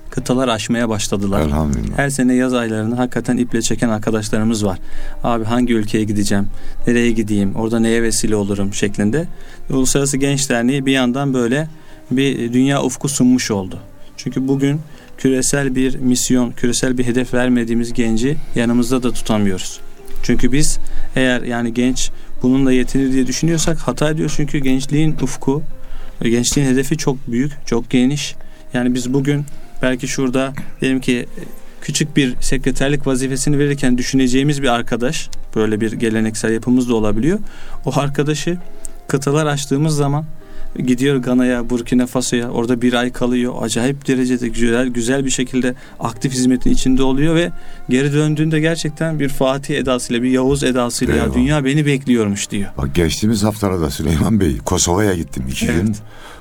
kıtalar 0.09 0.47
aşmaya 0.47 0.89
başladılar. 0.89 1.41
Elhamdülillah. 1.41 1.97
Her 1.97 2.09
sene 2.09 2.33
yaz 2.33 2.53
aylarını 2.53 2.95
hakikaten 2.95 3.37
iple 3.37 3.61
çeken 3.61 3.89
arkadaşlarımız 3.89 4.65
var. 4.65 4.79
Abi 5.23 5.45
hangi 5.45 5.73
ülkeye 5.73 6.03
gideceğim, 6.03 6.47
nereye 6.87 7.11
gideyim, 7.11 7.55
orada 7.55 7.79
neye 7.79 8.03
vesile 8.03 8.35
olurum 8.35 8.73
şeklinde. 8.73 9.27
Uluslararası 9.69 10.17
Genç 10.17 10.49
Derneği 10.49 10.85
bir 10.85 10.91
yandan 10.91 11.33
böyle 11.33 11.67
bir 12.11 12.53
dünya 12.53 12.83
ufku 12.83 13.09
sunmuş 13.09 13.51
oldu. 13.51 13.79
Çünkü 14.17 14.47
bugün 14.47 14.79
küresel 15.17 15.75
bir 15.75 15.95
misyon, 15.95 16.51
küresel 16.51 16.97
bir 16.97 17.05
hedef 17.05 17.33
vermediğimiz 17.33 17.93
genci 17.93 18.37
yanımızda 18.55 19.03
da 19.03 19.11
tutamıyoruz. 19.11 19.79
Çünkü 20.23 20.51
biz 20.51 20.79
eğer 21.15 21.41
yani 21.41 21.73
genç 21.73 22.11
bununla 22.43 22.71
yetinir 22.71 23.11
diye 23.11 23.27
düşünüyorsak 23.27 23.77
hata 23.77 24.09
ediyoruz. 24.09 24.33
Çünkü 24.37 24.57
gençliğin 24.57 25.15
ufku, 25.21 25.63
gençliğin 26.21 26.67
hedefi 26.67 26.97
çok 26.97 27.17
büyük, 27.27 27.51
çok 27.65 27.89
geniş. 27.89 28.35
Yani 28.73 28.93
biz 28.93 29.13
bugün 29.13 29.45
belki 29.81 30.07
şurada 30.07 30.53
diyelim 30.81 31.01
ki 31.01 31.25
küçük 31.81 32.17
bir 32.17 32.35
sekreterlik 32.41 33.07
vazifesini 33.07 33.59
verirken 33.59 33.97
düşüneceğimiz 33.97 34.61
bir 34.61 34.67
arkadaş 34.67 35.29
böyle 35.55 35.81
bir 35.81 35.91
geleneksel 35.91 36.53
yapımız 36.53 36.89
da 36.89 36.95
olabiliyor. 36.95 37.39
O 37.85 37.99
arkadaşı 37.99 38.57
kıtalar 39.07 39.45
açtığımız 39.45 39.95
zaman 39.95 40.25
gidiyor 40.77 41.15
Gana'ya, 41.15 41.69
Burkina 41.69 42.05
Faso'ya 42.07 42.49
orada 42.49 42.81
bir 42.81 42.93
ay 42.93 43.11
kalıyor. 43.11 43.53
Acayip 43.61 44.07
derecede 44.07 44.47
güzel 44.47 44.87
güzel 44.87 45.25
bir 45.25 45.29
şekilde 45.29 45.75
aktif 45.99 46.33
hizmetin 46.33 46.71
içinde 46.71 47.03
oluyor 47.03 47.35
ve 47.35 47.51
geri 47.89 48.13
döndüğünde 48.13 48.59
gerçekten 48.59 49.19
bir 49.19 49.29
Fatih 49.29 49.77
edasıyla, 49.77 50.23
bir 50.23 50.29
Yavuz 50.29 50.63
edasıyla 50.63 51.15
ya 51.15 51.33
dünya 51.33 51.65
beni 51.65 51.85
bekliyormuş 51.85 52.49
diyor. 52.51 52.69
Bak 52.77 52.95
geçtiğimiz 52.95 53.43
haftalarda 53.43 53.89
Süleyman 53.89 54.39
Bey 54.39 54.57
Kosova'ya 54.57 55.13
gittim 55.15 55.43
iki 55.49 55.65
Evet. 55.65 55.81
gün. 55.81 55.95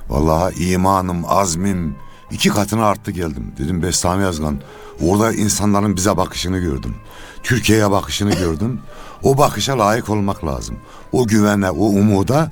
Vallahi 0.09 0.73
imanım, 0.73 1.23
azmim 1.27 1.95
iki 2.31 2.49
katına 2.49 2.87
arttı 2.87 3.11
geldim. 3.11 3.53
Dedim 3.59 3.83
Bestami 3.83 4.23
Yazgan. 4.23 4.61
Orada 5.01 5.33
insanların 5.33 5.97
bize 5.97 6.17
bakışını 6.17 6.59
gördüm. 6.59 6.95
Türkiye'ye 7.43 7.91
bakışını 7.91 8.31
gördüm. 8.39 8.81
O 9.23 9.39
bakışa 9.39 9.79
layık 9.79 10.11
olmak 10.11 10.45
lazım. 10.45 10.77
O 11.13 11.27
güvene, 11.27 11.71
o 11.71 11.85
umuda 11.85 12.51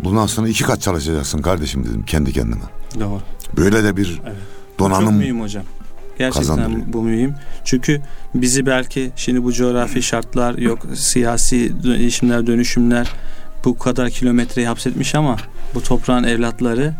bundan 0.00 0.26
sonra 0.26 0.48
iki 0.48 0.64
kat 0.64 0.82
çalışacaksın 0.82 1.42
kardeşim 1.42 1.84
dedim 1.84 2.04
kendi 2.06 2.32
kendime. 2.32 2.64
Doğru. 3.00 3.20
Böyle 3.56 3.84
de 3.84 3.96
bir 3.96 4.20
Evet. 4.26 4.36
Çok 4.78 4.78
donanım 4.78 5.14
mühim 5.14 5.40
hocam. 5.40 5.64
Gerçekten 6.18 6.92
bu 6.92 7.02
mühim. 7.02 7.34
Çünkü 7.64 8.00
bizi 8.34 8.66
belki 8.66 9.12
şimdi 9.16 9.44
bu 9.44 9.52
coğrafi 9.52 10.02
şartlar 10.02 10.58
yok 10.58 10.78
siyasi 10.94 11.82
değişimler 11.82 12.46
dönüşümler 12.46 13.12
bu 13.64 13.78
kadar 13.78 14.10
kilometreyi 14.10 14.66
hapsetmiş 14.66 15.14
ama 15.14 15.36
bu 15.74 15.82
toprağın 15.82 16.24
evlatları 16.24 16.94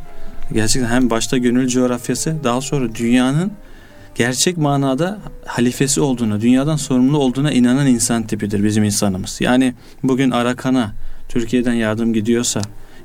gerçekten 0.52 0.90
hem 0.90 1.10
başta 1.10 1.38
gönül 1.38 1.68
coğrafyası 1.68 2.36
daha 2.44 2.60
sonra 2.60 2.94
dünyanın 2.94 3.52
gerçek 4.14 4.56
manada 4.56 5.18
halifesi 5.46 6.00
olduğuna, 6.00 6.40
dünyadan 6.40 6.76
sorumlu 6.76 7.18
olduğuna 7.18 7.52
inanan 7.52 7.86
insan 7.86 8.26
tipidir 8.26 8.64
bizim 8.64 8.84
insanımız. 8.84 9.40
Yani 9.40 9.74
bugün 10.02 10.30
Arakan'a 10.30 10.94
Türkiye'den 11.28 11.72
yardım 11.72 12.12
gidiyorsa 12.12 12.60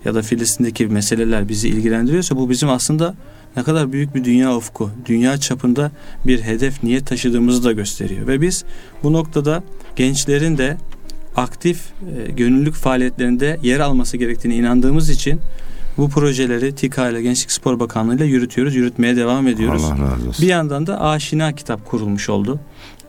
ya 0.05 0.15
da 0.15 0.21
Filistin'deki 0.21 0.87
meseleler 0.87 1.49
bizi 1.49 1.69
ilgilendiriyorsa 1.69 2.35
bu 2.35 2.49
bizim 2.49 2.69
aslında 2.69 3.15
ne 3.55 3.63
kadar 3.63 3.91
büyük 3.91 4.15
bir 4.15 4.23
dünya 4.23 4.55
ufku, 4.55 4.91
dünya 5.05 5.37
çapında 5.37 5.91
bir 6.27 6.41
hedef, 6.41 6.83
niyet 6.83 7.07
taşıdığımızı 7.07 7.63
da 7.63 7.71
gösteriyor. 7.71 8.27
Ve 8.27 8.41
biz 8.41 8.63
bu 9.03 9.13
noktada 9.13 9.63
gençlerin 9.95 10.57
de 10.57 10.77
aktif 11.35 11.81
e, 12.27 12.31
gönüllülük 12.31 12.75
faaliyetlerinde 12.75 13.59
yer 13.63 13.79
alması 13.79 14.17
gerektiğine 14.17 14.57
inandığımız 14.57 15.09
için 15.09 15.39
bu 15.99 16.09
projeleri 16.09 16.75
TİKA 16.75 17.09
ile 17.09 17.21
Gençlik 17.21 17.51
Spor 17.51 17.79
Bakanlığı 17.79 18.15
ile 18.15 18.25
yürütüyoruz, 18.25 18.75
yürütmeye 18.75 19.15
devam 19.15 19.47
ediyoruz. 19.47 19.83
Allah 19.83 20.11
razı 20.11 20.29
olsun. 20.29 20.45
Bir 20.45 20.47
yandan 20.47 20.87
da 20.87 21.01
Aşina 21.01 21.55
kitap 21.55 21.85
kurulmuş 21.85 22.29
oldu 22.29 22.59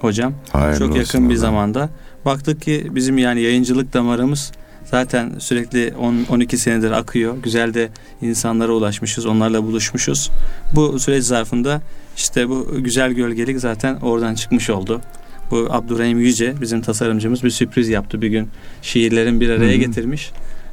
hocam. 0.00 0.34
Hayırlı 0.52 0.78
Çok 0.78 0.88
olsun 0.88 0.98
yakın 1.00 1.28
bir 1.28 1.34
Allah. 1.34 1.40
zamanda. 1.40 1.90
Baktık 2.24 2.62
ki 2.62 2.86
bizim 2.90 3.18
yani 3.18 3.40
yayıncılık 3.40 3.92
damarımız 3.92 4.52
zaten 4.84 5.32
sürekli 5.38 5.94
10 5.98 6.24
12 6.30 6.58
senedir 6.58 6.90
akıyor. 6.90 7.36
Güzel 7.42 7.74
de 7.74 7.88
insanlara 8.22 8.72
ulaşmışız, 8.72 9.26
onlarla 9.26 9.64
buluşmuşuz. 9.64 10.30
Bu 10.74 10.98
süreç 10.98 11.24
zarfında 11.24 11.82
işte 12.16 12.48
bu 12.48 12.68
güzel 12.78 13.12
gölgelik 13.12 13.60
zaten 13.60 13.96
oradan 13.96 14.34
çıkmış 14.34 14.70
oldu. 14.70 15.00
Bu 15.50 15.66
Abdurrahim 15.70 16.18
Yüce 16.18 16.54
bizim 16.60 16.80
tasarımcımız 16.80 17.42
bir 17.44 17.50
sürpriz 17.50 17.88
yaptı 17.88 18.22
bir 18.22 18.28
gün. 18.28 18.48
Şiirlerin 18.82 19.40
bir 19.40 19.48
araya 19.50 19.72
Hı 19.72 19.74
hı. 19.74 19.78
getirmiş. 19.78 20.30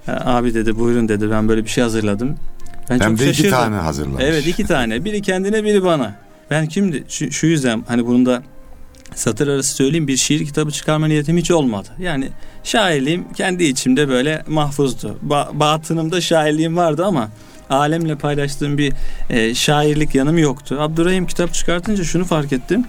Abi 0.07 0.53
dedi 0.53 0.79
buyurun 0.79 1.07
dedi 1.09 1.31
ben 1.31 1.47
böyle 1.49 1.63
bir 1.63 1.69
şey 1.69 1.83
hazırladım. 1.83 2.35
Ben 2.89 2.99
Hem 2.99 3.09
çok 3.09 3.19
de 3.19 3.29
iki 3.29 3.37
şaşırdım. 3.37 3.51
tane 3.59 3.75
hazırlamış. 3.75 4.23
Evet 4.27 4.47
iki 4.47 4.63
tane. 4.65 5.05
Biri 5.05 5.21
kendine 5.21 5.63
biri 5.63 5.83
bana. 5.83 6.15
Ben 6.51 6.65
kimdi? 6.65 7.03
Şu, 7.09 7.31
şu 7.31 7.47
yüzden 7.47 7.83
hani 7.87 8.05
bunun 8.07 8.25
da 8.25 8.43
satır 9.15 9.47
arası 9.47 9.75
söyleyeyim 9.75 10.07
bir 10.07 10.17
şiir 10.17 10.45
kitabı 10.45 10.71
çıkarma 10.71 11.07
niyetim 11.07 11.37
hiç 11.37 11.51
olmadı. 11.51 11.89
Yani 11.99 12.29
şairliğim 12.63 13.33
kendi 13.33 13.63
içimde 13.63 14.07
böyle 14.09 14.43
mahfuzdu. 14.47 15.17
Ba- 15.27 15.59
batınımda 15.59 16.21
şairliğim 16.21 16.77
vardı 16.77 17.05
ama 17.05 17.29
alemle 17.69 18.15
paylaştığım 18.15 18.77
bir 18.77 18.93
e, 19.29 19.55
şairlik 19.55 20.15
yanım 20.15 20.37
yoktu. 20.37 20.77
Abdurrahim 20.79 21.27
kitap 21.27 21.53
çıkartınca 21.53 22.03
şunu 22.03 22.25
fark 22.25 22.53
ettim. 22.53 22.85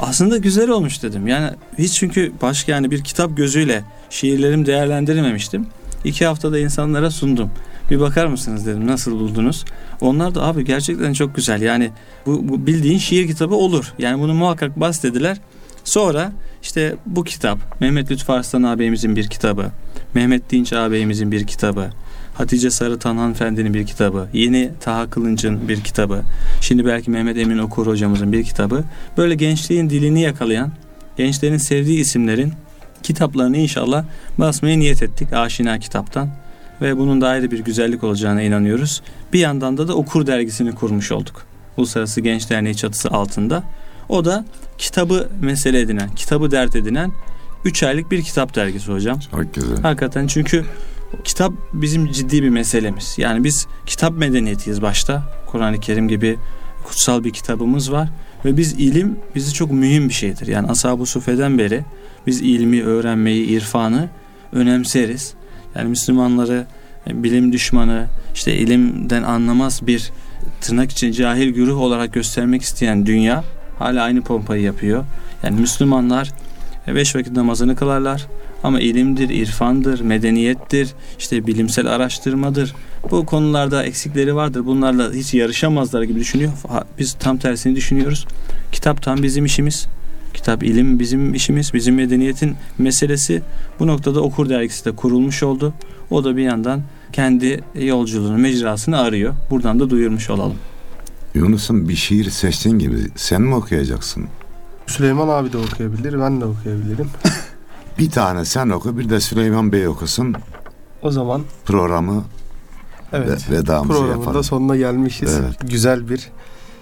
Aslında 0.00 0.36
güzel 0.36 0.68
olmuş 0.70 1.02
dedim. 1.02 1.26
Yani 1.26 1.50
hiç 1.78 1.92
çünkü 1.92 2.32
başka 2.42 2.72
yani 2.72 2.90
bir 2.90 3.04
kitap 3.04 3.36
gözüyle 3.36 3.82
şiirlerimi 4.10 4.66
değerlendirmemiştim. 4.66 5.66
İki 6.06 6.26
haftada 6.26 6.58
insanlara 6.58 7.10
sundum. 7.10 7.50
Bir 7.90 8.00
bakar 8.00 8.26
mısınız 8.26 8.66
dedim 8.66 8.86
nasıl 8.86 9.12
buldunuz? 9.12 9.64
Onlar 10.00 10.34
da 10.34 10.42
abi 10.42 10.64
gerçekten 10.64 11.12
çok 11.12 11.36
güzel. 11.36 11.62
Yani 11.62 11.90
bu, 12.26 12.48
bu 12.48 12.66
bildiğin 12.66 12.98
şiir 12.98 13.26
kitabı 13.26 13.54
olur. 13.54 13.94
Yani 13.98 14.22
bunu 14.22 14.34
muhakkak 14.34 14.80
bas 14.80 15.02
dediler. 15.02 15.36
Sonra 15.84 16.32
işte 16.62 16.96
bu 17.06 17.24
kitap 17.24 17.80
Mehmet 17.80 18.10
Lütfü 18.10 18.32
Arslan 18.32 18.62
ağabeyimizin 18.62 19.16
bir 19.16 19.28
kitabı. 19.28 19.66
Mehmet 20.14 20.50
Dinç 20.50 20.72
ağabeyimizin 20.72 21.32
bir 21.32 21.46
kitabı. 21.46 21.90
Hatice 22.34 22.70
Sarıtan 22.70 23.16
hanımefendinin 23.16 23.74
bir 23.74 23.86
kitabı. 23.86 24.28
Yeni 24.32 24.70
Taha 24.80 25.10
Kılınç'ın 25.10 25.68
bir 25.68 25.80
kitabı. 25.80 26.22
Şimdi 26.60 26.86
belki 26.86 27.10
Mehmet 27.10 27.36
Emin 27.38 27.58
Okur 27.58 27.86
hocamızın 27.86 28.32
bir 28.32 28.44
kitabı. 28.44 28.84
Böyle 29.16 29.34
gençliğin 29.34 29.90
dilini 29.90 30.22
yakalayan, 30.22 30.72
gençlerin 31.16 31.56
sevdiği 31.56 32.00
isimlerin 32.00 32.52
kitaplarını 33.02 33.56
inşallah 33.56 34.04
basmaya 34.38 34.78
niyet 34.78 35.02
ettik 35.02 35.32
Aşina 35.32 35.78
kitaptan 35.78 36.30
ve 36.80 36.98
bunun 36.98 37.20
da 37.20 37.28
ayrı 37.28 37.50
bir 37.50 37.58
güzellik 37.58 38.04
olacağına 38.04 38.42
inanıyoruz. 38.42 39.02
Bir 39.32 39.38
yandan 39.38 39.78
da 39.78 39.88
da 39.88 39.94
Okur 39.94 40.26
dergisini 40.26 40.74
kurmuş 40.74 41.12
olduk. 41.12 41.46
Uluslararası 41.76 42.20
Genç 42.20 42.50
Derneği 42.50 42.76
çatısı 42.76 43.10
altında. 43.10 43.62
O 44.08 44.24
da 44.24 44.44
kitabı 44.78 45.28
mesele 45.40 45.80
edinen, 45.80 46.10
kitabı 46.14 46.50
dert 46.50 46.76
edinen 46.76 47.12
3 47.64 47.82
aylık 47.82 48.10
bir 48.10 48.22
kitap 48.22 48.54
dergisi 48.54 48.92
hocam. 48.92 49.18
Çok 49.30 49.54
güzel. 49.54 49.82
Hakikaten 49.82 50.26
çünkü 50.26 50.64
kitap 51.24 51.52
bizim 51.72 52.12
ciddi 52.12 52.42
bir 52.42 52.48
meselemiz. 52.48 53.14
Yani 53.18 53.44
biz 53.44 53.66
kitap 53.86 54.18
medeniyetiyiz 54.18 54.82
başta. 54.82 55.22
Kur'an-ı 55.46 55.80
Kerim 55.80 56.08
gibi 56.08 56.36
kutsal 56.84 57.24
bir 57.24 57.30
kitabımız 57.30 57.92
var. 57.92 58.08
Ve 58.44 58.56
biz 58.56 58.72
ilim 58.72 59.18
bizi 59.34 59.52
çok 59.52 59.72
mühim 59.72 60.08
bir 60.08 60.14
şeydir. 60.14 60.46
Yani 60.46 60.68
Ashab-ı 60.68 61.06
Sufe'den 61.06 61.58
beri 61.58 61.84
biz 62.26 62.40
ilmi, 62.40 62.82
öğrenmeyi, 62.82 63.46
irfanı 63.46 64.08
önemseriz. 64.52 65.34
Yani 65.74 65.88
Müslümanları 65.88 66.66
e, 67.06 67.22
bilim 67.22 67.52
düşmanı, 67.52 68.06
işte 68.34 68.56
ilimden 68.56 69.22
anlamaz 69.22 69.80
bir 69.86 70.12
tırnak 70.60 70.90
için 70.90 71.12
cahil 71.12 71.48
güruh 71.48 71.80
olarak 71.80 72.12
göstermek 72.12 72.62
isteyen 72.62 73.06
dünya 73.06 73.44
hala 73.78 74.02
aynı 74.02 74.22
pompayı 74.22 74.62
yapıyor. 74.62 75.04
Yani 75.42 75.60
Müslümanlar 75.60 76.32
e, 76.88 76.94
beş 76.94 77.16
vakit 77.16 77.32
namazını 77.32 77.76
kılarlar 77.76 78.26
ama 78.62 78.80
ilimdir, 78.80 79.28
irfandır, 79.28 80.00
medeniyettir, 80.00 80.88
işte 81.18 81.46
bilimsel 81.46 81.86
araştırmadır. 81.86 82.74
Bu 83.10 83.26
konularda 83.26 83.84
eksikleri 83.84 84.34
vardır. 84.34 84.66
Bunlarla 84.66 85.12
hiç 85.12 85.34
yarışamazlar 85.34 86.02
gibi 86.02 86.20
düşünüyor. 86.20 86.52
Biz 86.98 87.12
tam 87.12 87.38
tersini 87.38 87.76
düşünüyoruz. 87.76 88.26
Kitap 88.72 89.02
tam 89.02 89.22
bizim 89.22 89.44
işimiz. 89.44 89.86
Kitap 90.36 90.62
ilim 90.62 90.98
bizim 90.98 91.34
işimiz, 91.34 91.74
bizim 91.74 91.94
medeniyetin 91.94 92.56
meselesi. 92.78 93.42
Bu 93.78 93.86
noktada 93.86 94.20
Okur 94.20 94.48
Dergisi 94.48 94.84
de 94.84 94.92
kurulmuş 94.92 95.42
oldu. 95.42 95.74
O 96.10 96.24
da 96.24 96.36
bir 96.36 96.42
yandan 96.42 96.82
kendi 97.12 97.60
yolculuğunu, 97.74 98.38
mecrasını 98.38 98.98
arıyor. 98.98 99.34
Buradan 99.50 99.80
da 99.80 99.90
duyurmuş 99.90 100.30
olalım. 100.30 100.56
Yunus'un 101.34 101.88
bir 101.88 101.96
şiir 101.96 102.30
seçtiğin 102.30 102.78
gibi 102.78 102.96
sen 103.16 103.42
mi 103.42 103.54
okuyacaksın? 103.54 104.24
Süleyman 104.86 105.28
abi 105.28 105.52
de 105.52 105.58
okuyabilir, 105.58 106.20
ben 106.20 106.40
de 106.40 106.44
okuyabilirim. 106.44 107.10
Bir 107.98 108.10
tane 108.10 108.44
sen 108.44 108.68
oku, 108.68 108.98
bir 108.98 109.10
de 109.10 109.20
Süleyman 109.20 109.72
Bey 109.72 109.88
okusun. 109.88 110.34
O 111.02 111.10
zaman 111.10 111.42
Programı 111.64 112.24
evet. 113.12 113.50
ve 113.50 113.56
vedamızı 113.56 113.88
Programın 113.98 114.18
yapalım. 114.18 114.38
da 114.38 114.42
sonuna 114.42 114.76
gelmişiz. 114.76 115.34
Evet. 115.34 115.70
Güzel 115.70 116.08
bir 116.08 116.30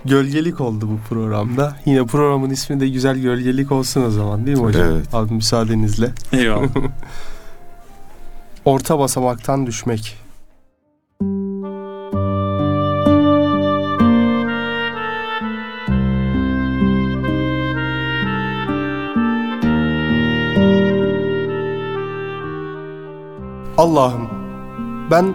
gölgelik 0.05 0.61
oldu 0.61 0.89
bu 0.89 1.09
programda. 1.09 1.77
Yine 1.87 2.07
programın 2.07 2.51
ismi 2.51 2.81
de 2.81 2.89
güzel 2.89 3.19
gölgelik 3.19 3.73
olsun 3.73 4.03
o 4.03 4.11
zaman 4.11 4.47
değil 4.47 4.59
mi 4.59 4.65
hocam? 4.65 4.89
Evet. 4.89 5.15
Abi 5.15 5.35
müsaadenizle. 5.35 6.11
Eyvallah. 6.33 6.69
Orta 8.65 8.99
basamaktan 8.99 9.67
düşmek. 9.67 10.17
Allah'ım 23.79 24.29
ben 25.11 25.35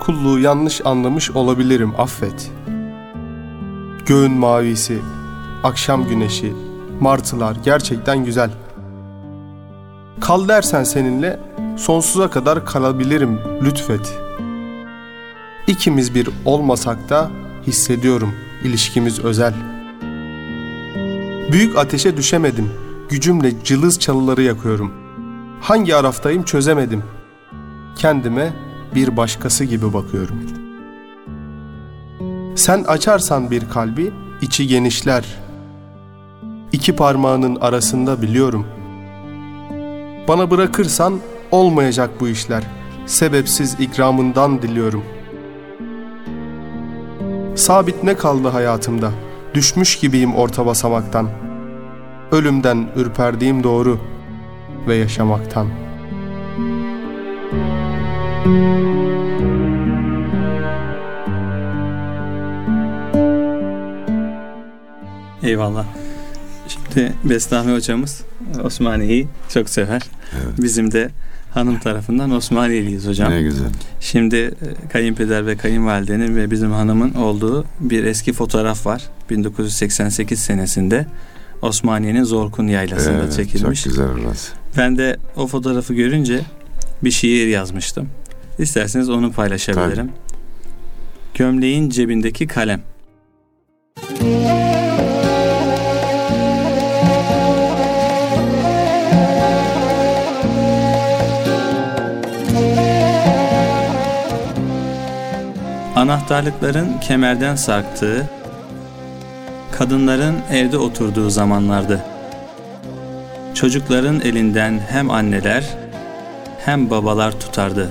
kulluğu 0.00 0.38
yanlış 0.38 0.86
anlamış 0.86 1.30
olabilirim 1.30 1.92
affet. 1.98 2.57
Göğün 4.08 4.32
mavisi, 4.32 4.98
akşam 5.62 6.08
güneşi, 6.08 6.52
martılar 7.00 7.56
gerçekten 7.64 8.24
güzel. 8.24 8.50
Kal 10.20 10.48
dersen 10.48 10.84
seninle 10.84 11.40
sonsuza 11.76 12.30
kadar 12.30 12.66
kalabilirim 12.66 13.40
lütfet. 13.62 14.18
İkimiz 15.66 16.14
bir 16.14 16.28
olmasak 16.44 17.08
da 17.08 17.30
hissediyorum 17.66 18.34
ilişkimiz 18.64 19.24
özel. 19.24 19.54
Büyük 21.52 21.78
ateşe 21.78 22.16
düşemedim. 22.16 22.70
Gücümle 23.08 23.64
cılız 23.64 23.98
çalıları 23.98 24.42
yakıyorum. 24.42 24.92
Hangi 25.60 25.96
araftayım 25.96 26.42
çözemedim. 26.42 27.02
Kendime 27.96 28.52
bir 28.94 29.16
başkası 29.16 29.64
gibi 29.64 29.92
bakıyorum. 29.92 30.67
Sen 32.58 32.84
açarsan 32.84 33.50
bir 33.50 33.68
kalbi 33.68 34.12
içi 34.40 34.66
genişler. 34.66 35.24
İki 36.72 36.96
parmağının 36.96 37.56
arasında 37.56 38.22
biliyorum.'' 38.22 38.78
Bana 40.28 40.50
bırakırsan 40.50 41.20
olmayacak 41.50 42.10
bu 42.20 42.28
işler. 42.28 42.62
Sebepsiz 43.06 43.80
ikramından 43.80 44.62
diliyorum. 44.62 45.04
Sabit 47.54 48.02
ne 48.02 48.16
kaldı 48.16 48.48
hayatımda? 48.48 49.10
Düşmüş 49.54 49.98
gibiyim 49.98 50.34
orta 50.34 50.66
basamaktan. 50.66 51.28
Ölümden 52.32 52.88
ürperdiğim 52.96 53.64
doğru 53.64 53.98
ve 54.88 54.94
yaşamaktan. 54.94 55.66
Eyvallah. 65.42 65.84
Şimdi 66.68 67.12
Bestami 67.24 67.72
hocamız 67.72 68.22
Osmaniye'yi 68.64 69.28
çok 69.48 69.68
sever. 69.68 70.02
Evet. 70.34 70.62
Bizim 70.62 70.92
de 70.92 71.10
hanım 71.50 71.78
tarafından 71.78 72.30
Osmaniyeliyiz 72.30 73.06
hocam. 73.06 73.32
Ne 73.32 73.42
güzel. 73.42 73.68
Şimdi 74.00 74.36
e, 74.36 74.88
kayınpeder 74.92 75.46
ve 75.46 75.56
kayınvalidenin 75.56 76.36
ve 76.36 76.50
bizim 76.50 76.72
hanımın 76.72 77.14
olduğu 77.14 77.64
bir 77.80 78.04
eski 78.04 78.32
fotoğraf 78.32 78.86
var. 78.86 79.02
1988 79.30 80.38
senesinde 80.38 81.06
Osmaniye'nin 81.62 82.24
Zorkun 82.24 82.66
Yaylası'nda 82.66 83.22
Evet, 83.22 83.32
çekilmiş. 83.36 83.82
Çok 83.84 83.92
güzel 83.92 84.06
orası. 84.08 84.52
Ben 84.76 84.98
de 84.98 85.16
o 85.36 85.46
fotoğrafı 85.46 85.94
görünce 85.94 86.40
bir 87.04 87.10
şiir 87.10 87.46
yazmıştım. 87.46 88.08
İsterseniz 88.58 89.10
onu 89.10 89.32
paylaşabilirim. 89.32 90.10
Gömleğin 91.34 91.90
cebindeki 91.90 92.46
kalem. 92.46 92.80
Anahtarlıkların 106.08 106.98
kemerden 107.00 107.56
sarktığı, 107.56 108.30
kadınların 109.72 110.36
evde 110.52 110.78
oturduğu 110.78 111.30
zamanlardı. 111.30 112.04
Çocukların 113.54 114.20
elinden 114.20 114.80
hem 114.90 115.10
anneler 115.10 115.64
hem 116.64 116.90
babalar 116.90 117.40
tutardı. 117.40 117.90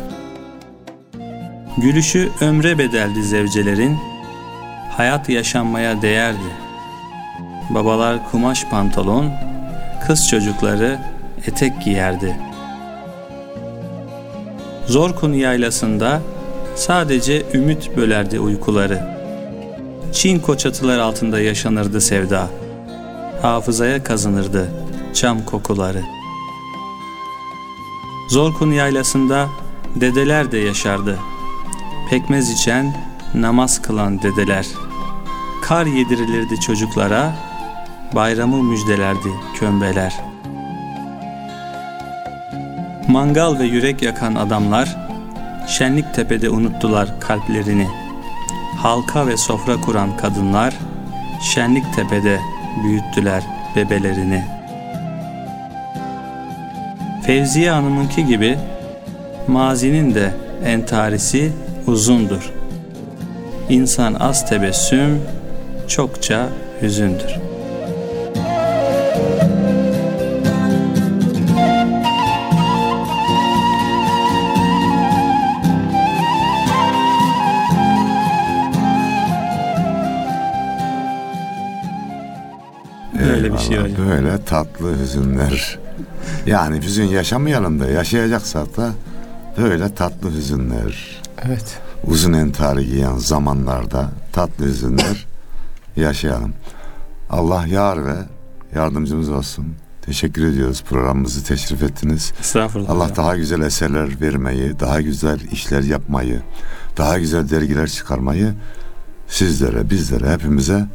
Gülüşü 1.77 2.29
ömre 2.41 2.77
bedeldi 2.77 3.23
zevcelerin, 3.23 3.97
hayat 4.97 5.29
yaşanmaya 5.29 6.01
değerdi. 6.01 6.49
Babalar 7.69 8.31
kumaş 8.31 8.65
pantolon, 8.65 9.31
kız 10.07 10.27
çocukları 10.27 10.99
etek 11.47 11.81
giyerdi. 11.81 12.37
Zorkun 14.87 15.33
yaylasında 15.33 16.21
sadece 16.77 17.45
ümit 17.53 17.97
bölerdi 17.97 18.39
uykuları. 18.39 19.17
Çin 20.13 20.39
koçatılar 20.39 20.99
altında 20.99 21.39
yaşanırdı 21.39 22.01
sevda. 22.01 22.49
Hafızaya 23.41 24.03
kazınırdı 24.03 24.71
çam 25.13 25.45
kokuları. 25.45 26.01
Zorkun 28.29 28.71
yaylasında 28.71 29.47
dedeler 29.95 30.51
de 30.51 30.57
yaşardı. 30.57 31.17
Pekmez 32.09 32.51
içen, 32.51 32.95
namaz 33.35 33.81
kılan 33.81 34.21
dedeler. 34.21 34.67
Kar 35.61 35.85
yedirilirdi 35.85 36.59
çocuklara, 36.59 37.33
bayramı 38.15 38.63
müjdelerdi 38.63 39.29
kömbeler. 39.55 40.13
Mangal 43.07 43.59
ve 43.59 43.63
yürek 43.63 44.01
yakan 44.01 44.35
adamlar, 44.35 45.06
şenlik 45.67 46.13
tepede 46.13 46.49
unuttular 46.49 47.19
kalplerini. 47.19 47.87
Halka 48.77 49.27
ve 49.27 49.37
sofra 49.37 49.81
kuran 49.81 50.17
kadınlar, 50.17 50.73
şenlik 51.53 51.93
tepede 51.95 52.39
büyüttüler 52.83 53.43
bebelerini. 53.75 54.43
Fevziye 57.25 57.71
Hanım'ınki 57.71 58.25
gibi 58.25 58.57
mazinin 59.47 60.15
de 60.15 60.33
entarisi 60.65 61.51
uzundur. 61.87 62.53
İnsan 63.69 64.13
az 64.13 64.49
tebessüm, 64.49 65.21
çokça 65.87 66.49
hüzündür. 66.81 67.46
Bir 83.57 83.63
şey 83.63 83.77
hocam. 83.77 84.07
Böyle 84.09 84.43
tatlı 84.45 84.99
hüzünler. 84.99 85.79
Yani 86.45 86.81
hüzün 86.81 87.03
yaşamayalım 87.05 87.79
da 87.79 87.87
yaşayacaksak 87.87 88.77
da 88.77 88.91
böyle 89.57 89.95
tatlı 89.95 90.31
hüzünler. 90.31 91.21
Evet. 91.45 91.79
Uzun 92.03 92.33
entari 92.33 92.85
giyen 92.85 93.17
zamanlarda 93.17 94.09
tatlı 94.33 94.65
hüzünler 94.65 95.25
yaşayalım. 95.95 96.53
Allah 97.29 97.67
yar 97.67 98.05
ve 98.05 98.15
yardımcımız 98.75 99.29
olsun. 99.29 99.65
Teşekkür 100.01 100.45
ediyoruz 100.45 100.83
programımızı 100.89 101.43
teşrif 101.43 101.83
ettiniz. 101.83 102.33
Estağfurullah. 102.39 102.89
Allah 102.89 103.03
hocam. 103.03 103.17
daha 103.17 103.37
güzel 103.37 103.61
eserler 103.61 104.21
vermeyi, 104.21 104.79
daha 104.79 105.01
güzel 105.01 105.39
işler 105.51 105.81
yapmayı, 105.83 106.41
daha 106.97 107.19
güzel 107.19 107.49
dergiler 107.49 107.87
çıkarmayı 107.87 108.53
sizlere, 109.27 109.89
bizlere, 109.89 110.33
hepimize 110.33 110.85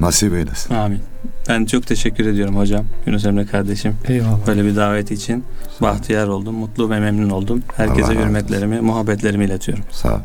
nasip 0.00 0.34
eylesin. 0.34 0.74
Amin. 0.74 1.00
Ben 1.48 1.64
çok 1.64 1.86
teşekkür 1.86 2.26
ediyorum 2.26 2.56
hocam. 2.56 2.84
Yunus 3.06 3.24
Emre 3.24 3.46
kardeşim. 3.46 3.94
Eyvallah. 4.08 4.46
Böyle 4.46 4.64
bir 4.64 4.76
davet 4.76 5.10
için 5.10 5.44
bahtiyar 5.82 6.26
oldum. 6.28 6.54
Mutlu 6.54 6.90
ve 6.90 7.00
memnun 7.00 7.30
oldum. 7.30 7.62
Allah 7.68 7.78
Herkese 7.88 8.02
olsun. 8.12 8.14
hürmetlerimi, 8.22 8.80
muhabbetlerimi 8.80 9.44
iletiyorum. 9.44 9.84
Sağ 9.90 10.14
ol. 10.14 10.18